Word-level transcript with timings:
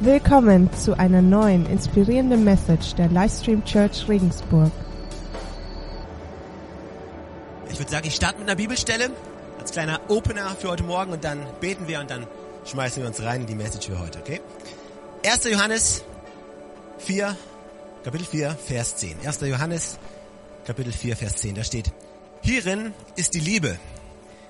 Willkommen 0.00 0.72
zu 0.74 0.96
einer 0.96 1.20
neuen 1.22 1.66
inspirierenden 1.66 2.44
Message 2.44 2.94
der 2.94 3.08
Livestream 3.08 3.64
Church 3.64 4.08
Regensburg. 4.08 4.70
Ich 7.68 7.80
würde 7.80 7.90
sagen, 7.90 8.06
ich 8.06 8.14
starte 8.14 8.38
mit 8.38 8.48
einer 8.48 8.54
Bibelstelle 8.54 9.10
als 9.58 9.72
kleiner 9.72 10.00
Opener 10.06 10.50
für 10.50 10.68
heute 10.68 10.84
Morgen 10.84 11.10
und 11.10 11.24
dann 11.24 11.40
beten 11.60 11.88
wir 11.88 11.98
und 11.98 12.12
dann 12.12 12.28
schmeißen 12.64 13.02
wir 13.02 13.08
uns 13.08 13.20
rein 13.24 13.40
in 13.40 13.46
die 13.48 13.56
Message 13.56 13.88
für 13.88 13.98
heute, 13.98 14.20
okay? 14.20 14.40
1. 15.26 15.42
Johannes 15.50 16.04
4, 16.98 17.36
Kapitel 18.04 18.24
4, 18.24 18.50
Vers 18.52 18.94
10. 18.98 19.16
1. 19.26 19.40
Johannes, 19.40 19.98
Kapitel 20.64 20.92
4, 20.92 21.16
Vers 21.16 21.34
10. 21.38 21.56
Da 21.56 21.64
steht, 21.64 21.90
hierin 22.42 22.94
ist 23.16 23.34
die 23.34 23.40
Liebe. 23.40 23.80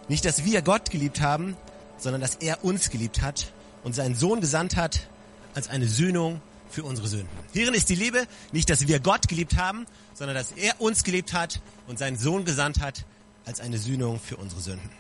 Nicht, 0.08 0.26
dass 0.26 0.44
wir 0.44 0.60
Gott 0.60 0.90
geliebt 0.90 1.22
haben, 1.22 1.56
sondern 1.96 2.20
dass 2.20 2.34
er 2.34 2.62
uns 2.64 2.90
geliebt 2.90 3.22
hat 3.22 3.50
und 3.82 3.94
seinen 3.94 4.14
Sohn 4.14 4.42
gesandt 4.42 4.76
hat 4.76 5.08
als 5.54 5.68
eine 5.68 5.86
Sühnung 5.86 6.41
für 6.70 6.84
unsere 6.84 7.09
Sünden. 7.09 7.28
Hierin 7.52 7.74
ist 7.74 7.88
die 7.88 7.95
Liebe, 7.95 8.27
nicht, 8.52 8.70
dass 8.70 8.86
wir 8.86 9.00
Gott 9.00 9.28
geliebt 9.28 9.56
haben, 9.56 9.86
sondern 10.14 10.36
dass 10.36 10.52
er 10.52 10.80
uns 10.80 11.04
geliebt 11.04 11.32
hat 11.32 11.60
und 11.86 11.98
seinen 11.98 12.18
Sohn 12.18 12.45
gesandt 12.45 12.80
hat 12.80 13.04
als 13.46 13.60
eine 13.60 13.78
Sühnung 13.78 14.20
für 14.20 14.37
unsere 14.37 14.60
Sünden. 14.60 14.90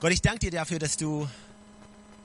Gott, 0.00 0.12
ich 0.12 0.22
danke 0.22 0.40
dir 0.40 0.50
dafür, 0.50 0.78
dass 0.78 0.96
du 0.96 1.28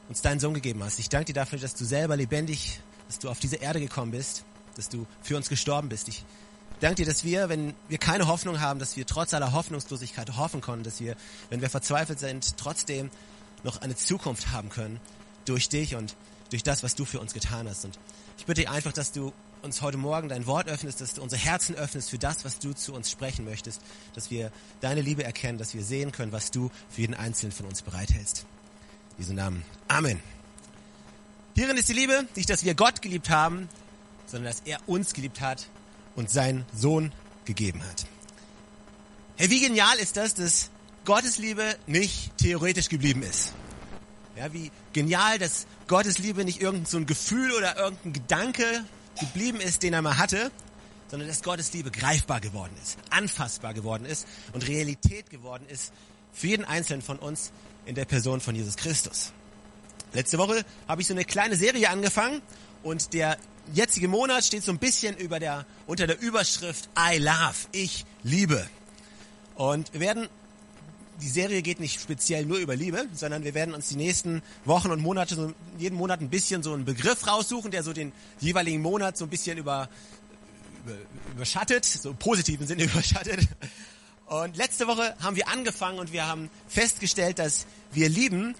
uns 0.07 0.21
deinen 0.21 0.39
Sohn 0.39 0.53
gegeben 0.53 0.83
hast. 0.83 0.99
Ich 0.99 1.09
danke 1.09 1.27
dir 1.27 1.33
dafür, 1.33 1.59
dass 1.59 1.73
du 1.75 1.85
selber 1.85 2.15
lebendig, 2.15 2.79
dass 3.07 3.19
du 3.19 3.29
auf 3.29 3.39
diese 3.39 3.57
Erde 3.57 3.79
gekommen 3.79 4.11
bist, 4.11 4.43
dass 4.75 4.89
du 4.89 5.05
für 5.21 5.37
uns 5.37 5.49
gestorben 5.49 5.89
bist. 5.89 6.07
Ich 6.07 6.23
danke 6.79 6.95
dir, 6.95 7.05
dass 7.05 7.23
wir, 7.23 7.49
wenn 7.49 7.73
wir 7.87 7.97
keine 7.97 8.27
Hoffnung 8.27 8.59
haben, 8.59 8.79
dass 8.79 8.97
wir 8.97 9.05
trotz 9.05 9.33
aller 9.33 9.53
Hoffnungslosigkeit 9.53 10.37
hoffen 10.37 10.61
können, 10.61 10.83
dass 10.83 10.99
wir, 10.99 11.15
wenn 11.49 11.61
wir 11.61 11.69
verzweifelt 11.69 12.19
sind, 12.19 12.57
trotzdem 12.57 13.09
noch 13.63 13.81
eine 13.81 13.95
Zukunft 13.95 14.51
haben 14.51 14.69
können 14.69 14.99
durch 15.45 15.69
dich 15.69 15.95
und 15.95 16.15
durch 16.49 16.63
das, 16.63 16.83
was 16.83 16.95
du 16.95 17.05
für 17.05 17.19
uns 17.19 17.33
getan 17.33 17.67
hast. 17.67 17.85
Und 17.85 17.97
ich 18.37 18.45
bitte 18.45 18.61
dich 18.61 18.69
einfach, 18.69 18.93
dass 18.93 19.11
du 19.11 19.33
uns 19.61 19.81
heute 19.81 19.97
Morgen 19.97 20.29
dein 20.29 20.45
Wort 20.45 20.67
öffnest, 20.67 21.01
dass 21.01 21.15
du 21.15 21.21
unsere 21.23 21.41
Herzen 21.41 21.75
öffnest 21.75 22.09
für 22.09 22.19
das, 22.19 22.45
was 22.45 22.59
du 22.59 22.73
zu 22.73 22.93
uns 22.93 23.09
sprechen 23.09 23.45
möchtest, 23.45 23.81
dass 24.13 24.29
wir 24.29 24.51
deine 24.79 25.01
Liebe 25.01 25.23
erkennen, 25.23 25.57
dass 25.57 25.73
wir 25.73 25.83
sehen 25.83 26.11
können, 26.11 26.31
was 26.31 26.51
du 26.51 26.69
für 26.89 27.01
jeden 27.01 27.15
Einzelnen 27.15 27.51
von 27.51 27.65
uns 27.65 27.81
bereithältst. 27.81 28.45
In 29.11 29.17
diesem 29.17 29.35
Namen. 29.35 29.63
Amen. 29.87 30.21
Hierin 31.55 31.77
ist 31.77 31.89
die 31.89 31.93
Liebe, 31.93 32.27
nicht, 32.35 32.49
dass 32.49 32.63
wir 32.63 32.75
Gott 32.75 33.01
geliebt 33.01 33.29
haben, 33.29 33.69
sondern 34.27 34.51
dass 34.51 34.61
er 34.65 34.77
uns 34.87 35.13
geliebt 35.13 35.41
hat 35.41 35.67
und 36.15 36.29
seinen 36.29 36.65
Sohn 36.75 37.11
gegeben 37.45 37.81
hat. 37.83 38.05
Hey, 39.37 39.49
wie 39.49 39.61
genial 39.61 39.97
ist 39.97 40.17
das, 40.17 40.33
dass 40.33 40.69
Gottes 41.05 41.37
Liebe 41.37 41.75
nicht 41.87 42.37
theoretisch 42.37 42.89
geblieben 42.89 43.23
ist. 43.23 43.53
Ja, 44.35 44.51
wie 44.51 44.71
genial, 44.91 45.39
dass 45.39 45.65
Gottes 45.87 46.17
Liebe 46.17 46.45
nicht 46.45 46.61
irgendein 46.61 46.85
so 46.85 46.97
ein 46.97 47.05
Gefühl 47.05 47.51
oder 47.51 47.77
irgendein 47.77 48.13
Gedanke 48.13 48.83
geblieben 49.19 49.61
ist, 49.61 49.83
den 49.83 49.93
er 49.93 50.01
mal 50.01 50.17
hatte, 50.17 50.51
sondern 51.09 51.27
dass 51.27 51.43
Gottes 51.43 51.71
Liebe 51.73 51.91
greifbar 51.91 52.41
geworden 52.41 52.73
ist, 52.81 52.97
anfassbar 53.09 53.73
geworden 53.73 54.05
ist 54.05 54.27
und 54.53 54.67
Realität 54.67 55.29
geworden 55.29 55.65
ist 55.69 55.93
für 56.33 56.47
jeden 56.47 56.65
Einzelnen 56.65 57.01
von 57.01 57.17
uns 57.19 57.51
in 57.85 57.95
der 57.95 58.05
Person 58.05 58.41
von 58.41 58.55
Jesus 58.55 58.75
Christus. 58.75 59.31
Letzte 60.13 60.37
Woche 60.37 60.65
habe 60.87 61.01
ich 61.01 61.07
so 61.07 61.13
eine 61.13 61.25
kleine 61.25 61.55
Serie 61.55 61.89
angefangen 61.89 62.41
und 62.83 63.13
der 63.13 63.37
jetzige 63.73 64.07
Monat 64.07 64.43
steht 64.43 64.63
so 64.63 64.71
ein 64.71 64.79
bisschen 64.79 65.15
über 65.17 65.39
der, 65.39 65.65
unter 65.87 66.07
der 66.07 66.19
Überschrift 66.19 66.89
I 66.97 67.17
love, 67.17 67.67
ich 67.71 68.05
liebe. 68.23 68.67
Und 69.55 69.93
wir 69.93 69.99
werden 69.99 70.29
die 71.21 71.29
Serie 71.29 71.61
geht 71.61 71.79
nicht 71.79 72.01
speziell 72.01 72.45
nur 72.45 72.57
über 72.57 72.75
Liebe, 72.75 73.07
sondern 73.13 73.43
wir 73.43 73.53
werden 73.53 73.73
uns 73.73 73.89
die 73.89 73.95
nächsten 73.95 74.41
Wochen 74.65 74.91
und 74.91 75.01
Monate, 75.01 75.35
so 75.35 75.53
jeden 75.77 75.95
Monat 75.97 76.21
ein 76.21 76.29
bisschen 76.29 76.63
so 76.63 76.73
einen 76.73 76.85
Begriff 76.85 77.25
raussuchen, 77.27 77.71
der 77.71 77.83
so 77.83 77.93
den 77.93 78.11
jeweiligen 78.39 78.81
Monat 78.81 79.17
so 79.17 79.25
ein 79.25 79.29
bisschen 79.29 79.57
über, 79.57 79.89
über 80.85 80.95
überschattet, 81.35 81.85
so 81.85 82.11
im 82.11 82.17
positiven 82.17 82.65
Sinne 82.67 82.83
überschattet. 82.85 83.47
Und 84.25 84.57
letzte 84.57 84.87
Woche 84.87 85.15
haben 85.21 85.35
wir 85.35 85.47
angefangen 85.49 85.99
und 85.99 86.11
wir 86.11 86.25
haben 86.27 86.49
festgestellt, 86.67 87.39
dass 87.39 87.67
wir 87.91 88.09
lieben, 88.09 88.55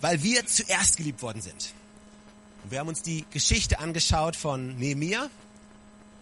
weil 0.00 0.22
wir 0.22 0.46
zuerst 0.46 0.96
geliebt 0.96 1.22
worden 1.22 1.42
sind. 1.42 1.72
Und 2.62 2.70
wir 2.70 2.78
haben 2.78 2.88
uns 2.88 3.02
die 3.02 3.24
Geschichte 3.30 3.80
angeschaut 3.80 4.36
von 4.36 4.78
Nehemiah, 4.78 5.28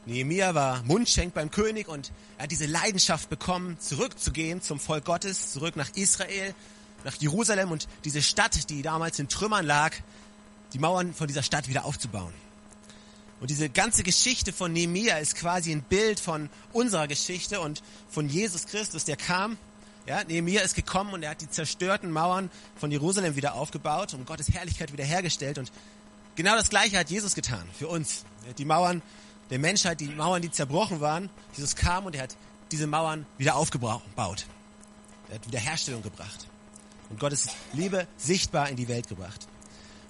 Nehemiah 0.07 0.55
war 0.55 0.83
Mundschenk 0.83 1.33
beim 1.33 1.51
König 1.51 1.89
und 1.89 2.13
er 2.37 2.45
hat 2.45 2.51
diese 2.51 2.67
Leidenschaft 2.67 3.31
bekommen, 3.31 3.79
zurückzugehen 3.81 4.61
zum 4.61 4.79
Volk 4.79 5.07
Gottes, 5.07 5.53
zurück 5.53 5.77
nach 5.77 5.89
Israel, 5.95 6.55
nach 7.05 7.15
Jerusalem 7.15 7.71
und 7.71 7.89
diese 8.05 8.21
Stadt, 8.21 8.69
die 8.69 8.83
damals 8.83 9.19
in 9.19 9.29
Trümmern 9.29 9.65
lag, 9.65 9.95
die 10.75 10.79
Mauern 10.79 11.15
von 11.15 11.27
dieser 11.27 11.43
Stadt 11.43 11.69
wieder 11.69 11.87
aufzubauen. 11.87 12.35
Und 13.41 13.51
diese 13.51 13.69
ganze 13.71 14.03
Geschichte 14.03 14.53
von 14.53 14.73
Nehemiah 14.73 15.19
ist 15.19 15.37
quasi 15.37 15.73
ein 15.73 15.83
Bild 15.83 16.21
von 16.21 16.51
unserer 16.73 17.09
Geschichte 17.09 17.61
und 17.61 17.83
von 18.09 18.29
Jesus 18.29 18.67
Christus, 18.67 19.05
der 19.05 19.17
kam. 19.17 19.57
Ja, 20.07 20.23
Nehemiah 20.25 20.63
ist 20.63 20.75
gekommen 20.75 21.15
und 21.15 21.23
er 21.23 21.31
hat 21.31 21.41
die 21.41 21.49
zerstörten 21.49 22.11
Mauern 22.11 22.51
von 22.77 22.91
Jerusalem 22.91 23.37
wieder 23.37 23.55
aufgebaut 23.55 24.13
und 24.13 24.27
Gottes 24.27 24.51
Herrlichkeit 24.53 24.93
wiederhergestellt. 24.93 25.57
Und 25.57 25.73
genau 26.37 26.57
das 26.57 26.69
Gleiche 26.69 26.99
hat 26.99 27.09
Jesus 27.11 27.35
getan 27.35 27.67
für 27.79 27.89
uns. 27.89 28.25
Er 28.45 28.51
hat 28.51 28.59
die 28.59 28.67
Mauern 28.67 29.01
der 29.51 29.59
Menschheit, 29.59 30.01
die 30.01 30.09
Mauern, 30.09 30.43
die 30.43 30.51
zerbrochen 30.51 31.01
waren. 31.01 31.31
Jesus 31.55 31.77
kam 31.77 32.07
und 32.07 32.15
er 32.15 32.23
hat 32.25 32.37
diese 32.71 32.87
Mauern 32.87 33.27
wieder 33.39 33.57
aufgebaut. 33.57 34.03
Er 35.29 35.35
hat 35.37 35.47
Wiederherstellung 35.47 36.03
gebracht. 36.03 36.49
Und 37.11 37.21
Gottes 37.21 37.49
Liebe 37.73 38.07
sichtbar 38.17 38.69
in 38.69 38.77
die 38.77 38.89
Welt 38.89 39.09
gebracht. 39.09 39.47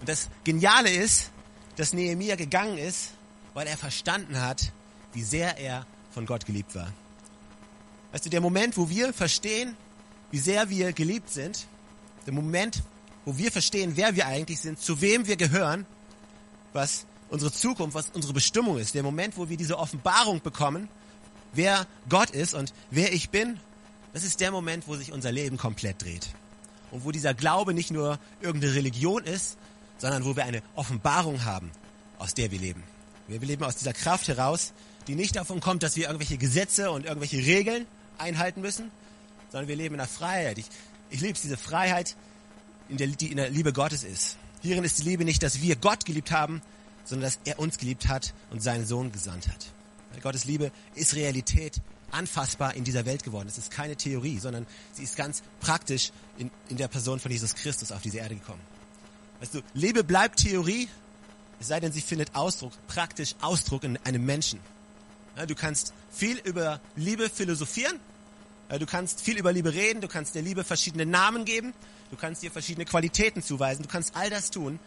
Und 0.01 0.09
das 0.09 0.29
Geniale 0.45 0.91
ist, 0.91 1.31
dass 1.77 1.93
Nehemiah 1.93 2.37
gegangen 2.37 2.79
ist, 2.79 3.11
weil 3.53 3.67
er 3.67 3.77
verstanden 3.77 4.41
hat, 4.41 4.73
wie 5.13 5.23
sehr 5.23 5.59
er 5.59 5.87
von 6.11 6.27
Gott 6.27 6.47
geliebt 6.47 6.75
war. 6.75 6.93
Weißt 8.13 8.27
du, 8.27 8.31
der 8.31 8.41
Moment, 8.41 8.77
wo 8.77 8.89
wir 8.89 9.13
verstehen, 9.13 9.77
wie 10.31 10.39
sehr 10.39 10.71
wir 10.71 10.93
geliebt 10.93 11.31
sind, 11.31 11.67
der 12.27 12.33
Moment, 12.33 12.83
wo 13.25 13.37
wir 13.37 13.51
verstehen, 13.51 13.97
wer 13.97 14.15
wir 14.15 14.27
eigentlich 14.27 14.61
sind, 14.61 14.79
zu 14.79 15.01
wem 15.01 15.27
wir 15.27 15.37
gehören, 15.37 15.87
was 16.73 17.07
unsere 17.29 17.53
Zukunft, 17.53 17.95
was 17.95 18.11
unsere 18.11 18.33
Bestimmung 18.33 18.79
ist, 18.79 18.95
der 18.95 19.03
Moment, 19.03 19.37
wo 19.37 19.49
wir 19.49 19.57
diese 19.57 19.79
Offenbarung 19.79 20.41
bekommen, 20.41 20.89
wer 21.53 21.87
Gott 22.09 22.31
ist 22.31 22.55
und 22.55 22.73
wer 22.91 23.13
ich 23.13 23.31
bin, 23.31 23.59
das 24.13 24.25
ist 24.25 24.41
der 24.41 24.51
Moment, 24.51 24.87
wo 24.87 24.97
sich 24.97 25.13
unser 25.13 25.33
Leben 25.33 25.57
komplett 25.57 26.03
dreht. 26.03 26.29
Und 26.91 27.05
wo 27.05 27.11
dieser 27.11 27.35
Glaube 27.35 27.75
nicht 27.75 27.91
nur 27.91 28.19
irgendeine 28.41 28.75
Religion 28.75 29.25
ist, 29.25 29.57
sondern 29.99 30.25
wo 30.25 30.37
wir 30.37 30.45
eine 30.45 30.63
Offenbarung 30.77 31.45
haben, 31.45 31.71
aus 32.19 32.35
der 32.35 32.51
wir 32.51 32.59
leben. 32.59 32.83
Wir 33.27 33.41
leben 33.41 33.65
aus 33.65 33.77
dieser 33.77 33.93
Kraft 33.93 34.29
heraus, 34.29 34.73
die 35.07 35.15
nicht 35.15 35.37
davon 35.37 35.61
kommt, 35.61 35.83
dass 35.83 35.97
wir 35.97 36.07
irgendwelche 36.07 36.39
Gesetze 36.39 36.91
und 36.91 37.07
irgendwelche 37.07 37.39
Regeln 37.39 37.87
einhalten 38.19 38.61
müssen, 38.61 38.91
sondern 39.51 39.69
wir 39.69 39.77
leben 39.77 39.95
in 39.95 39.99
der 39.99 40.07
Freiheit. 40.07 40.59
Ich, 40.59 40.67
ich 41.11 41.21
liebe 41.21 41.39
diese 41.41 41.57
Freiheit, 41.57 42.17
in 42.89 42.99
der, 42.99 43.09
die 43.09 43.31
in 43.31 43.37
der 43.37 43.51
Liebe 43.51 43.73
Gottes 43.73 44.05
ist. 44.05 44.37
Hierin 44.63 44.85
ist 44.85 44.99
die 44.99 45.03
Liebe 45.03 45.25
nicht, 45.25 45.43
dass 45.43 45.61
wir 45.61 45.77
Gott 45.77 46.05
geliebt 46.05 46.31
haben, 46.31 46.63
sondern 47.05 47.29
dass 47.29 47.39
er 47.45 47.59
uns 47.59 47.79
geliebt 47.79 48.09
hat 48.09 48.35
und 48.51 48.63
seinen 48.63 48.87
Sohn 48.87 49.13
gesandt 49.13 49.49
hat. 49.49 49.67
Gottes 50.23 50.45
Liebe 50.45 50.71
ist 50.95 51.15
Realität, 51.15 51.81
anfassbar 52.11 52.75
in 52.75 52.85
dieser 52.85 53.05
Welt 53.07 53.25
geworden. 53.25 53.49
Es 53.49 53.59
ist 53.59 53.71
keine 53.71 53.97
Theorie, 53.97 54.39
sondern 54.39 54.67
sie 54.93 55.03
ist 55.03 55.17
ganz 55.17 55.43
praktisch 55.61 56.13
in, 56.39 56.51
in 56.69 56.77
der 56.77 56.89
Person 56.89 57.19
von 57.19 57.31
Jesus 57.31 57.55
Christus 57.55 57.93
auf 57.93 58.03
diese 58.03 58.19
Erde 58.19 58.37
gekommen. 58.37 58.61
Weißt 59.41 59.55
du, 59.55 59.61
Liebe 59.75 60.05
bleibt 60.05 60.41
Theorie, 60.41 60.89
es 61.61 61.69
sei 61.69 61.81
denn, 61.81 61.93
sie 61.93 62.01
findet 62.01 62.35
Ausdruck, 62.35 62.73
praktisch 62.87 63.35
Ausdruck 63.41 63.85
in 63.85 63.99
einem 64.05 64.25
Menschen. 64.25 64.61
Ja, 65.37 65.47
du 65.47 65.55
kannst 65.55 65.93
viel 66.13 66.39
über 66.39 66.81
Liebe 66.95 67.29
philosophieren, 67.29 67.99
du 68.69 68.87
kannst 68.87 69.21
viel 69.21 69.37
über 69.37 69.53
Liebe 69.53 69.73
reden, 69.73 70.01
du 70.01 70.09
kannst 70.09 70.35
der 70.37 70.43
Liebe 70.43 70.63
verschiedene 70.63 71.07
Namen 71.07 71.45
geben, 71.45 71.75
du 72.11 72.17
kannst 72.17 72.45
ihr 72.45 72.53
verschiedene 72.53 72.85
Qualitäten 72.85 73.43
zuweisen, 73.43 73.83
du 73.83 73.89
kannst 73.89 74.15
all 74.15 74.31
das 74.31 74.51
tun, 74.51 74.79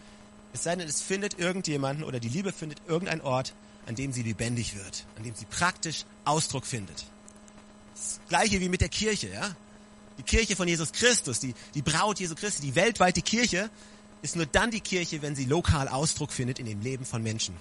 es 0.57 0.63
sei 0.63 0.75
denn, 0.75 0.87
es 0.87 1.01
findet 1.01 1.39
irgendjemanden 1.39 2.03
oder 2.03 2.19
die 2.19 2.29
Liebe 2.29 2.51
findet 2.51 2.81
irgendeinen 2.87 3.21
Ort, 3.21 3.53
an 3.85 3.95
dem 3.95 4.11
sie 4.11 4.23
lebendig 4.23 4.75
wird, 4.75 5.05
an 5.15 5.23
dem 5.23 5.35
sie 5.35 5.45
praktisch 5.45 6.05
Ausdruck 6.25 6.65
findet. 6.65 7.05
Das 7.95 8.19
gleiche 8.27 8.59
wie 8.59 8.69
mit 8.69 8.81
der 8.81 8.89
Kirche, 8.89 9.29
ja. 9.29 9.55
Die 10.17 10.23
Kirche 10.23 10.55
von 10.55 10.67
Jesus 10.67 10.91
Christus, 10.91 11.39
die, 11.39 11.53
die 11.75 11.83
Braut 11.83 12.19
Jesu 12.19 12.33
Christi, 12.33 12.63
die 12.63 12.75
weltweite 12.75 13.21
Kirche, 13.21 13.69
ist 14.23 14.35
nur 14.35 14.47
dann 14.47 14.71
die 14.71 14.81
Kirche, 14.81 15.21
wenn 15.21 15.35
sie 15.35 15.45
lokal 15.45 15.87
Ausdruck 15.87 16.31
findet 16.31 16.57
in 16.57 16.65
dem 16.65 16.81
Leben 16.81 17.05
von 17.05 17.21
Menschen. 17.21 17.55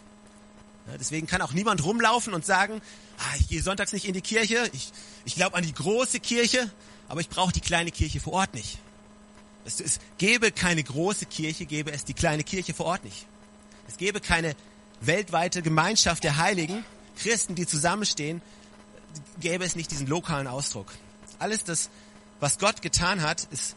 Ja, 0.86 0.96
deswegen 0.96 1.26
kann 1.26 1.42
auch 1.42 1.52
niemand 1.52 1.84
rumlaufen 1.84 2.32
und 2.32 2.46
sagen, 2.46 2.80
ah, 3.18 3.36
ich 3.38 3.48
gehe 3.48 3.62
sonntags 3.62 3.92
nicht 3.92 4.06
in 4.06 4.14
die 4.14 4.22
Kirche, 4.22 4.70
ich, 4.72 4.90
ich 5.26 5.34
glaube 5.34 5.54
an 5.56 5.64
die 5.64 5.74
große 5.74 6.20
Kirche, 6.20 6.70
aber 7.08 7.20
ich 7.20 7.28
brauche 7.28 7.52
die 7.52 7.60
kleine 7.60 7.90
Kirche 7.90 8.20
vor 8.20 8.32
Ort 8.32 8.54
nicht. 8.54 8.78
Es, 9.66 9.80
es 9.80 9.98
gäbe 10.16 10.52
keine 10.52 10.82
große 10.82 11.26
Kirche, 11.26 11.66
gäbe 11.66 11.92
es 11.92 12.04
die 12.04 12.14
kleine 12.14 12.44
Kirche 12.44 12.72
vor 12.72 12.86
Ort 12.86 13.04
nicht. 13.04 13.26
Es 13.88 13.96
gäbe 13.98 14.20
keine 14.20 14.54
weltweite 15.00 15.60
Gemeinschaft 15.60 16.24
der 16.24 16.38
Heiligen, 16.38 16.84
Christen, 17.16 17.54
die 17.54 17.66
zusammenstehen, 17.66 18.40
gäbe 19.40 19.64
es 19.64 19.76
nicht 19.76 19.90
diesen 19.90 20.06
lokalen 20.06 20.46
Ausdruck. 20.46 20.92
Alles 21.38 21.64
das, 21.64 21.90
was 22.40 22.58
Gott 22.58 22.82
getan 22.82 23.22
hat, 23.22 23.44
ist 23.50 23.76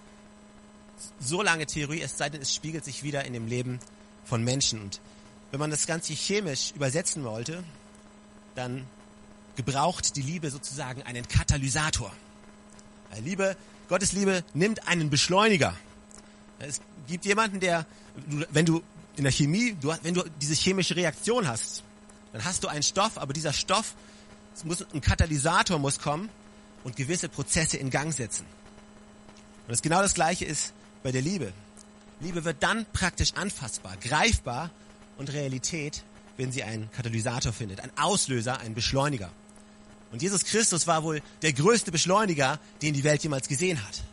so 1.19 1.41
lange 1.41 1.65
Theorie, 1.65 2.01
es 2.01 2.17
sei 2.17 2.29
denn, 2.29 2.41
es 2.41 2.53
spiegelt 2.53 2.85
sich 2.85 3.03
wieder 3.03 3.25
in 3.25 3.33
dem 3.33 3.47
Leben 3.47 3.79
von 4.25 4.43
Menschen. 4.43 4.81
Und 4.81 5.01
wenn 5.51 5.59
man 5.59 5.71
das 5.71 5.87
Ganze 5.87 6.13
chemisch 6.13 6.71
übersetzen 6.75 7.23
wollte, 7.23 7.63
dann 8.55 8.85
gebraucht 9.55 10.15
die 10.15 10.21
Liebe 10.21 10.51
sozusagen 10.51 11.03
einen 11.03 11.27
Katalysator. 11.27 12.13
Liebe, 13.23 13.57
Gottes 13.89 14.13
Liebe 14.13 14.43
nimmt 14.53 14.87
einen 14.87 15.09
Beschleuniger. 15.09 15.75
Es 16.59 16.79
gibt 17.07 17.25
jemanden, 17.25 17.59
der, 17.59 17.85
wenn 18.51 18.65
du 18.65 18.83
in 19.17 19.23
der 19.23 19.33
Chemie, 19.33 19.75
du, 19.81 19.93
wenn 20.03 20.13
du 20.13 20.23
diese 20.39 20.53
chemische 20.53 20.95
Reaktion 20.95 21.47
hast, 21.47 21.83
dann 22.31 22.45
hast 22.45 22.63
du 22.63 22.67
einen 22.67 22.83
Stoff, 22.83 23.17
aber 23.17 23.33
dieser 23.33 23.51
Stoff, 23.51 23.95
muss, 24.63 24.85
ein 24.93 25.01
Katalysator 25.01 25.79
muss 25.79 25.99
kommen 25.99 26.29
und 26.83 26.95
gewisse 26.95 27.29
Prozesse 27.29 27.77
in 27.77 27.89
Gang 27.89 28.13
setzen. 28.13 28.45
Und 29.65 29.71
das 29.71 29.81
genau 29.81 30.01
das 30.01 30.13
Gleiche 30.13 30.45
ist 30.45 30.73
bei 31.01 31.11
der 31.11 31.21
Liebe. 31.21 31.51
Liebe 32.19 32.45
wird 32.45 32.61
dann 32.61 32.85
praktisch 32.93 33.33
anfassbar, 33.33 33.97
greifbar 33.97 34.69
und 35.17 35.31
Realität, 35.33 36.03
wenn 36.37 36.51
sie 36.51 36.63
einen 36.63 36.91
Katalysator 36.91 37.53
findet, 37.53 37.79
ein 37.79 37.91
Auslöser, 37.97 38.59
ein 38.59 38.75
Beschleuniger. 38.75 39.31
Und 40.11 40.21
Jesus 40.21 40.43
Christus 40.43 40.87
war 40.87 41.03
wohl 41.03 41.21
der 41.41 41.53
größte 41.53 41.91
Beschleuniger, 41.91 42.59
den 42.81 42.93
die 42.93 43.03
Welt 43.03 43.21
jemals 43.23 43.47
gesehen 43.47 43.79
hat. 43.85 44.03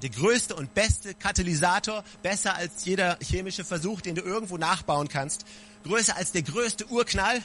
Der 0.00 0.08
größte 0.08 0.54
und 0.54 0.72
beste 0.72 1.14
Katalysator, 1.14 2.02
besser 2.22 2.54
als 2.54 2.84
jeder 2.84 3.18
chemische 3.20 3.64
Versuch, 3.64 4.00
den 4.00 4.14
du 4.14 4.22
irgendwo 4.22 4.56
nachbauen 4.56 5.08
kannst. 5.08 5.44
Größer 5.84 6.16
als 6.16 6.32
der 6.32 6.42
größte 6.42 6.86
Urknall, 6.86 7.42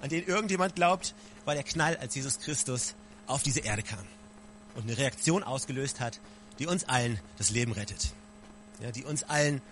an 0.00 0.08
den 0.08 0.26
irgendjemand 0.26 0.74
glaubt, 0.74 1.14
war 1.44 1.54
der 1.54 1.62
Knall, 1.62 1.96
als 1.98 2.14
Jesus 2.14 2.40
Christus 2.40 2.94
auf 3.26 3.42
diese 3.42 3.60
Erde 3.60 3.82
kam 3.82 4.04
und 4.74 4.82
eine 4.84 4.98
Reaktion 4.98 5.44
ausgelöst 5.44 6.00
hat, 6.00 6.18
die 6.58 6.66
uns 6.66 6.84
allen 6.88 7.20
das 7.38 7.50
Leben 7.50 7.72
rettet. 7.72 8.12
Ja, 8.80 8.90
die 8.90 9.04
uns 9.04 9.22
allen 9.22 9.62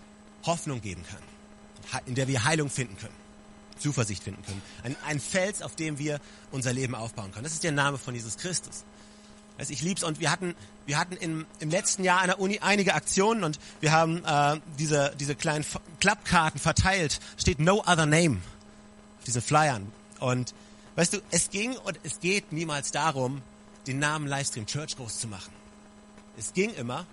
Hoffnung 0.45 0.81
geben 0.81 1.05
kann, 1.11 2.03
in 2.07 2.15
der 2.15 2.29
wir 2.29 2.45
Heilung 2.45 2.71
finden 2.71 2.97
können, 2.97 3.15
Zuversicht 3.79 4.23
finden 4.23 4.43
können. 4.45 4.63
Ein, 4.83 4.97
ein 5.07 5.21
Fels, 5.21 5.63
auf 5.63 5.77
dem 5.77 5.99
wir 5.99 6.21
unser 6.51 6.73
Leben 6.73 6.95
aufbauen 6.95 7.33
können. 7.33 7.45
Das 7.45 7.53
ist 7.53 7.65
der 7.65 7.73
Name 7.73 7.99
von 7.99 8.15
Jesus 8.15 8.37
Christus. 8.37 8.85
Also 9.59 9.73
ich 9.73 9.83
lieb's 9.83 10.03
und 10.03 10.21
wir 10.21 10.31
hatten 10.31 10.55
wir 10.87 10.99
hatten 10.99 11.17
im, 11.17 11.47
im 11.61 11.71
letzten 11.71 12.05
Jahr 12.05 12.21
an 12.21 12.27
der 12.27 12.41
Uni 12.41 12.59
einige 12.61 12.95
Aktionen 12.95 13.45
und 13.45 13.59
wir 13.81 13.93
haben 13.93 14.25
äh, 14.25 14.61
diese 14.79 15.15
diese 15.19 15.35
kleinen 15.35 15.65
Klappkarten 16.01 16.61
verteilt. 16.61 17.21
Steht 17.37 17.61
No 17.61 17.81
Other 17.81 18.07
Name 18.07 18.39
auf 19.19 19.25
diesen 19.25 19.43
Flyern 19.43 19.91
und 20.19 20.55
weißt 20.97 21.15
du, 21.15 21.19
es 21.31 21.51
ging 21.51 21.77
und 21.77 21.99
es 22.03 22.21
geht 22.21 22.53
niemals 22.53 22.91
darum, 22.91 23.43
den 23.87 23.99
Namen 23.99 24.27
Livestream 24.27 24.67
Church 24.67 24.97
groß 24.97 25.21
zu 25.21 25.29
machen. 25.29 25.53
Es 26.37 26.53
ging 26.53 26.75
immer 26.75 27.07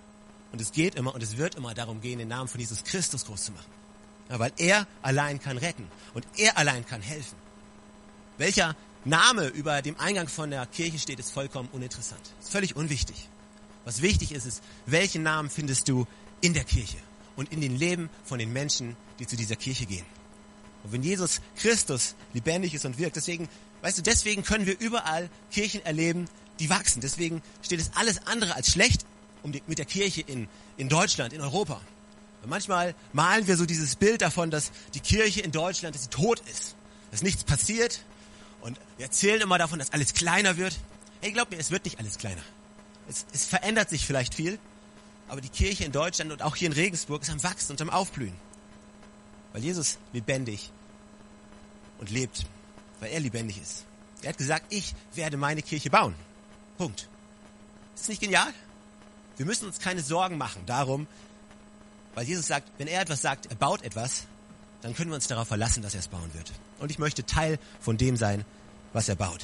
und 0.52 0.60
es 0.62 0.72
geht 0.72 0.96
immer 0.96 1.14
und 1.14 1.22
es 1.22 1.38
wird 1.38 1.56
immer 1.56 1.74
darum 1.74 2.02
gehen, 2.02 2.20
den 2.20 2.28
Namen 2.28 2.48
von 2.48 2.60
Jesus 2.60 2.84
Christus 2.84 3.26
groß 3.26 3.46
zu 3.46 3.52
machen. 3.52 3.81
Weil 4.40 4.54
er 4.58 4.88
allein 5.02 5.40
kann 5.40 5.58
retten 5.58 5.88
und 6.14 6.26
er 6.38 6.58
allein 6.58 6.86
kann 6.86 7.02
helfen. 7.02 7.36
Welcher 8.38 8.76
Name 9.04 9.48
über 9.48 9.82
dem 9.82 10.00
Eingang 10.00 10.28
von 10.28 10.52
der 10.52 10.66
Kirche 10.68 11.00
steht, 11.00 11.20
ist 11.20 11.32
vollkommen 11.32 11.70
uninteressant. 11.72 12.22
Ist 12.40 12.52
völlig 12.52 12.76
unwichtig. 12.76 13.28
Was 13.84 14.02
wichtig 14.02 14.32
ist, 14.32 14.46
ist, 14.46 14.64
welchen 14.86 15.24
Namen 15.24 15.50
findest 15.50 15.88
du 15.88 16.06
in 16.40 16.54
der 16.54 16.64
Kirche 16.64 16.98
und 17.36 17.52
in 17.52 17.62
den 17.62 17.76
Leben 17.76 18.10
von 18.24 18.40
den 18.40 18.54
Menschen, 18.54 18.96
die 19.20 19.28
zu 19.28 19.36
dieser 19.36 19.56
Kirche 19.56 19.86
gehen. 19.86 20.06
Und 20.84 20.92
wenn 20.92 21.04
Jesus 21.04 21.42
Christus 21.56 22.16
lebendig 22.34 22.74
ist 22.74 22.86
und 22.86 22.98
wirkt, 22.98 23.16
deswegen, 23.16 23.50
weißt 23.82 24.00
du, 24.00 24.02
deswegen 24.02 24.44
können 24.44 24.66
wir 24.66 24.80
überall 24.80 25.30
Kirchen 25.52 25.86
erleben, 25.86 26.26
die 26.60 26.70
wachsen. 26.70 27.02
Deswegen 27.02 27.42
steht 27.62 27.80
es 27.80 27.92
alles 27.96 28.26
andere 28.28 28.56
als 28.56 28.72
schlecht 28.72 29.06
um 29.44 29.52
die, 29.52 29.64
mit 29.68 29.80
der 29.80 29.86
Kirche 29.86 30.22
in, 30.22 30.48
in 30.78 30.90
Deutschland, 30.90 31.34
in 31.34 31.42
Europa. 31.42 31.82
Und 32.42 32.50
manchmal 32.50 32.96
malen 33.14 33.48
wir 33.48 33.58
so 33.58 33.66
dieses 33.66 33.96
Bild 33.96 34.22
davon, 34.22 34.50
dass 34.52 34.72
die 34.94 35.00
Kirche 35.00 35.42
in 35.42 35.52
Deutschland, 35.52 35.96
dass 35.96 36.04
sie 36.04 36.10
tot 36.10 36.42
ist, 36.52 36.76
dass 37.12 37.22
nichts 37.22 37.44
passiert, 37.44 38.04
und 38.62 38.80
wir 38.98 39.06
erzählen 39.06 39.42
immer 39.42 39.58
davon, 39.58 39.80
dass 39.80 39.92
alles 39.92 40.14
kleiner 40.14 40.58
wird. 40.58 40.80
Hey, 41.22 41.32
glaub 41.32 41.52
mir, 41.52 41.58
es 41.58 41.72
wird 41.72 41.86
nicht 41.86 42.00
alles 42.00 42.18
kleiner. 42.18 42.42
Es, 43.10 43.26
es 43.34 43.46
verändert 43.46 43.90
sich 43.90 44.06
vielleicht 44.06 44.36
viel, 44.36 44.60
aber 45.28 45.42
die 45.42 45.50
Kirche 45.50 45.84
in 45.84 45.92
Deutschland 45.92 46.32
und 46.32 46.42
auch 46.42 46.56
hier 46.56 46.68
in 46.68 46.74
Regensburg 46.74 47.24
ist 47.24 47.30
am 47.30 47.44
Wachsen 47.44 47.72
und 47.72 47.82
am 47.82 47.90
Aufblühen. 47.90 48.34
Weil 49.54 49.64
Jesus 49.64 49.98
lebendig 50.14 50.72
und 52.00 52.10
lebt, 52.10 52.46
weil 53.00 53.12
er 53.12 53.20
lebendig 53.20 53.60
ist. 53.62 53.84
Er 54.22 54.30
hat 54.30 54.38
gesagt, 54.38 54.66
ich 54.70 54.94
werde 55.16 55.38
meine 55.38 55.64
Kirche 55.64 55.90
bauen. 55.90 56.16
Punkt. 56.78 57.08
Ist 57.96 58.10
nicht 58.10 58.22
genial? 58.22 58.54
Wir 59.38 59.46
müssen 59.46 59.66
uns 59.66 59.80
keine 59.80 60.02
Sorgen 60.02 60.38
machen 60.38 60.64
darum, 60.68 61.08
weil 62.16 62.26
Jesus 62.26 62.48
sagt, 62.48 62.72
wenn 62.78 62.88
er 62.88 63.02
etwas 63.02 63.22
sagt, 63.22 63.48
er 63.48 63.56
baut 63.56 63.84
etwas, 63.84 64.24
dann 64.82 64.96
können 64.96 65.12
wir 65.12 65.16
uns 65.16 65.28
darauf 65.28 65.48
verlassen, 65.48 65.84
dass 65.84 65.94
er 65.94 66.00
es 66.00 66.08
bauen 66.08 66.34
wird. 66.34 66.52
Und 66.80 66.92
ich 66.92 67.00
möchte 67.00 67.26
Teil 67.26 67.60
von 67.80 67.98
dem 67.98 68.18
sein, 68.18 68.46
was 68.94 69.08
er 69.08 69.16
baut. 69.16 69.42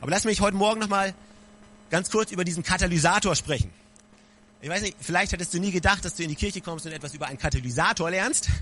Aber 0.00 0.10
lass 0.10 0.24
mich 0.24 0.40
heute 0.40 0.56
Morgen 0.56 0.80
nochmal 0.80 1.14
ganz 1.90 2.10
kurz 2.10 2.32
über 2.32 2.44
diesen 2.44 2.62
Katalysator 2.62 3.36
sprechen. 3.36 3.70
Ich 4.60 4.68
weiß 4.68 4.82
nicht, 4.82 4.96
vielleicht 5.00 5.32
hattest 5.32 5.52
du 5.54 5.58
nie 5.58 5.72
gedacht, 5.72 6.04
dass 6.04 6.14
du 6.14 6.22
in 6.22 6.28
die 6.28 6.34
Kirche 6.34 6.60
kommst 6.60 6.86
und 6.86 6.92
etwas 6.92 7.14
über 7.14 7.26
einen 7.26 7.38
Katalysator 7.38 8.10
lernst. 8.10 8.48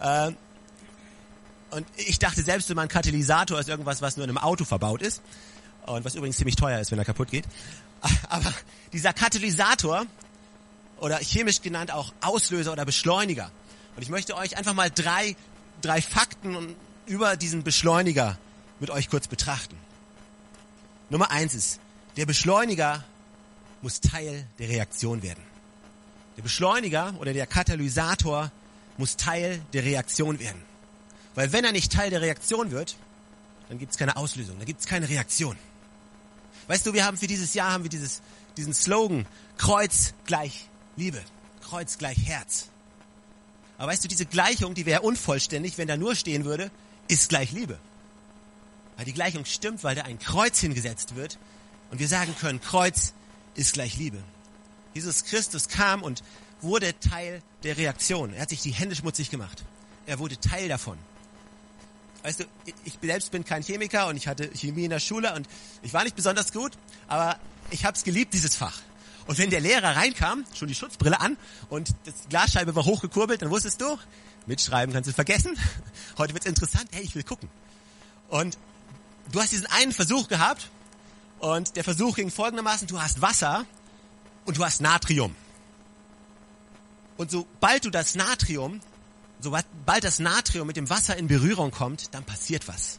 Ähm, 0.00 0.36
und 1.72 1.84
ich 1.96 2.20
dachte 2.20 2.40
selbst 2.40 2.70
immer, 2.70 2.82
ein 2.82 2.88
Katalysator 2.88 3.58
ist 3.58 3.68
irgendwas, 3.68 4.00
was 4.00 4.16
nur 4.16 4.22
in 4.22 4.30
einem 4.30 4.38
Auto 4.38 4.64
verbaut 4.64 5.02
ist. 5.02 5.22
Und 5.86 6.04
was 6.04 6.14
übrigens 6.14 6.36
ziemlich 6.36 6.54
teuer 6.54 6.78
ist, 6.78 6.92
wenn 6.92 7.00
er 7.00 7.04
kaputt 7.04 7.32
geht. 7.32 7.44
Aber 8.28 8.54
dieser 8.92 9.12
Katalysator, 9.12 10.06
oder 11.00 11.18
chemisch 11.18 11.62
genannt 11.62 11.90
auch 11.90 12.12
Auslöser 12.20 12.72
oder 12.72 12.84
Beschleuniger, 12.84 13.50
und 13.98 14.02
ich 14.02 14.10
möchte 14.10 14.36
euch 14.36 14.56
einfach 14.56 14.74
mal 14.74 14.92
drei, 14.92 15.34
drei 15.82 16.00
Fakten 16.00 16.76
über 17.06 17.36
diesen 17.36 17.64
Beschleuniger 17.64 18.38
mit 18.78 18.90
euch 18.90 19.10
kurz 19.10 19.26
betrachten. 19.26 19.76
Nummer 21.10 21.32
eins 21.32 21.52
ist, 21.52 21.80
der 22.16 22.24
Beschleuniger 22.24 23.02
muss 23.82 24.00
Teil 24.00 24.46
der 24.60 24.68
Reaktion 24.68 25.24
werden. 25.24 25.42
Der 26.36 26.42
Beschleuniger 26.42 27.12
oder 27.18 27.32
der 27.32 27.48
Katalysator 27.48 28.52
muss 28.98 29.16
Teil 29.16 29.60
der 29.72 29.82
Reaktion 29.82 30.38
werden. 30.38 30.62
Weil 31.34 31.52
wenn 31.52 31.64
er 31.64 31.72
nicht 31.72 31.90
Teil 31.90 32.10
der 32.10 32.20
Reaktion 32.20 32.70
wird, 32.70 32.94
dann 33.68 33.80
gibt 33.80 33.90
es 33.90 33.98
keine 33.98 34.16
Auslösung, 34.16 34.58
dann 34.58 34.66
gibt 34.66 34.78
es 34.78 34.86
keine 34.86 35.08
Reaktion. 35.08 35.56
Weißt 36.68 36.86
du, 36.86 36.92
wir 36.92 37.04
haben 37.04 37.16
für 37.16 37.26
dieses 37.26 37.52
Jahr 37.54 37.72
haben 37.72 37.82
wir 37.82 37.90
dieses, 37.90 38.22
diesen 38.56 38.74
Slogan 38.74 39.26
Kreuz 39.56 40.14
gleich 40.24 40.67
Liebe, 40.98 41.22
Kreuz 41.62 41.96
gleich 41.96 42.18
Herz. 42.26 42.66
Aber 43.78 43.92
weißt 43.92 44.02
du, 44.02 44.08
diese 44.08 44.26
Gleichung, 44.26 44.74
die 44.74 44.84
wäre 44.84 45.02
unvollständig, 45.02 45.78
wenn 45.78 45.86
da 45.86 45.96
nur 45.96 46.16
stehen 46.16 46.44
würde, 46.44 46.70
ist 47.06 47.28
gleich 47.28 47.52
Liebe. 47.52 47.78
Weil 48.96 49.04
die 49.04 49.12
Gleichung 49.12 49.44
stimmt, 49.44 49.84
weil 49.84 49.94
da 49.94 50.02
ein 50.02 50.18
Kreuz 50.18 50.58
hingesetzt 50.58 51.14
wird 51.14 51.38
und 51.92 52.00
wir 52.00 52.08
sagen 52.08 52.34
können, 52.40 52.60
Kreuz 52.60 53.14
ist 53.54 53.74
gleich 53.74 53.96
Liebe. 53.96 54.18
Jesus 54.92 55.24
Christus 55.24 55.68
kam 55.68 56.02
und 56.02 56.24
wurde 56.60 56.98
Teil 56.98 57.42
der 57.62 57.76
Reaktion. 57.76 58.34
Er 58.34 58.42
hat 58.42 58.48
sich 58.48 58.62
die 58.62 58.72
Hände 58.72 58.96
schmutzig 58.96 59.30
gemacht. 59.30 59.62
Er 60.06 60.18
wurde 60.18 60.38
Teil 60.40 60.68
davon. 60.68 60.98
Weißt 62.24 62.40
du, 62.40 62.44
ich 62.84 62.98
selbst 63.00 63.30
bin 63.30 63.44
kein 63.44 63.62
Chemiker 63.62 64.08
und 64.08 64.16
ich 64.16 64.26
hatte 64.26 64.50
Chemie 64.52 64.84
in 64.84 64.90
der 64.90 64.98
Schule 64.98 65.32
und 65.34 65.48
ich 65.82 65.92
war 65.92 66.02
nicht 66.02 66.16
besonders 66.16 66.52
gut, 66.52 66.72
aber 67.06 67.38
ich 67.70 67.84
habe 67.84 67.96
es 67.96 68.02
geliebt, 68.02 68.34
dieses 68.34 68.56
Fach. 68.56 68.80
Und 69.28 69.36
wenn 69.36 69.50
der 69.50 69.60
Lehrer 69.60 69.94
reinkam, 69.94 70.46
schon 70.54 70.68
die 70.68 70.74
Schutzbrille 70.74 71.20
an 71.20 71.36
und 71.68 71.94
das 72.06 72.14
Glasscheibe 72.30 72.74
war 72.74 72.86
hochgekurbelt, 72.86 73.42
dann 73.42 73.50
wusstest 73.50 73.78
du, 73.78 73.98
mitschreiben 74.46 74.94
kannst 74.94 75.10
du 75.10 75.12
vergessen. 75.12 75.54
Heute 76.18 76.32
wird's 76.32 76.46
interessant, 76.46 76.88
hey, 76.92 77.02
ich 77.04 77.14
will 77.14 77.22
gucken. 77.22 77.50
Und 78.30 78.56
du 79.30 79.40
hast 79.42 79.52
diesen 79.52 79.66
einen 79.66 79.92
Versuch 79.92 80.28
gehabt 80.28 80.70
und 81.40 81.76
der 81.76 81.84
Versuch 81.84 82.16
ging 82.16 82.30
folgendermaßen, 82.30 82.88
du 82.88 83.02
hast 83.02 83.20
Wasser 83.20 83.66
und 84.46 84.56
du 84.56 84.64
hast 84.64 84.80
Natrium. 84.80 85.36
Und 87.18 87.30
sobald 87.30 87.84
du 87.84 87.90
das 87.90 88.14
Natrium, 88.14 88.80
sobald 89.40 89.66
das 90.04 90.20
Natrium 90.20 90.66
mit 90.66 90.78
dem 90.78 90.88
Wasser 90.88 91.18
in 91.18 91.26
Berührung 91.26 91.70
kommt, 91.70 92.14
dann 92.14 92.24
passiert 92.24 92.66
was. 92.66 92.98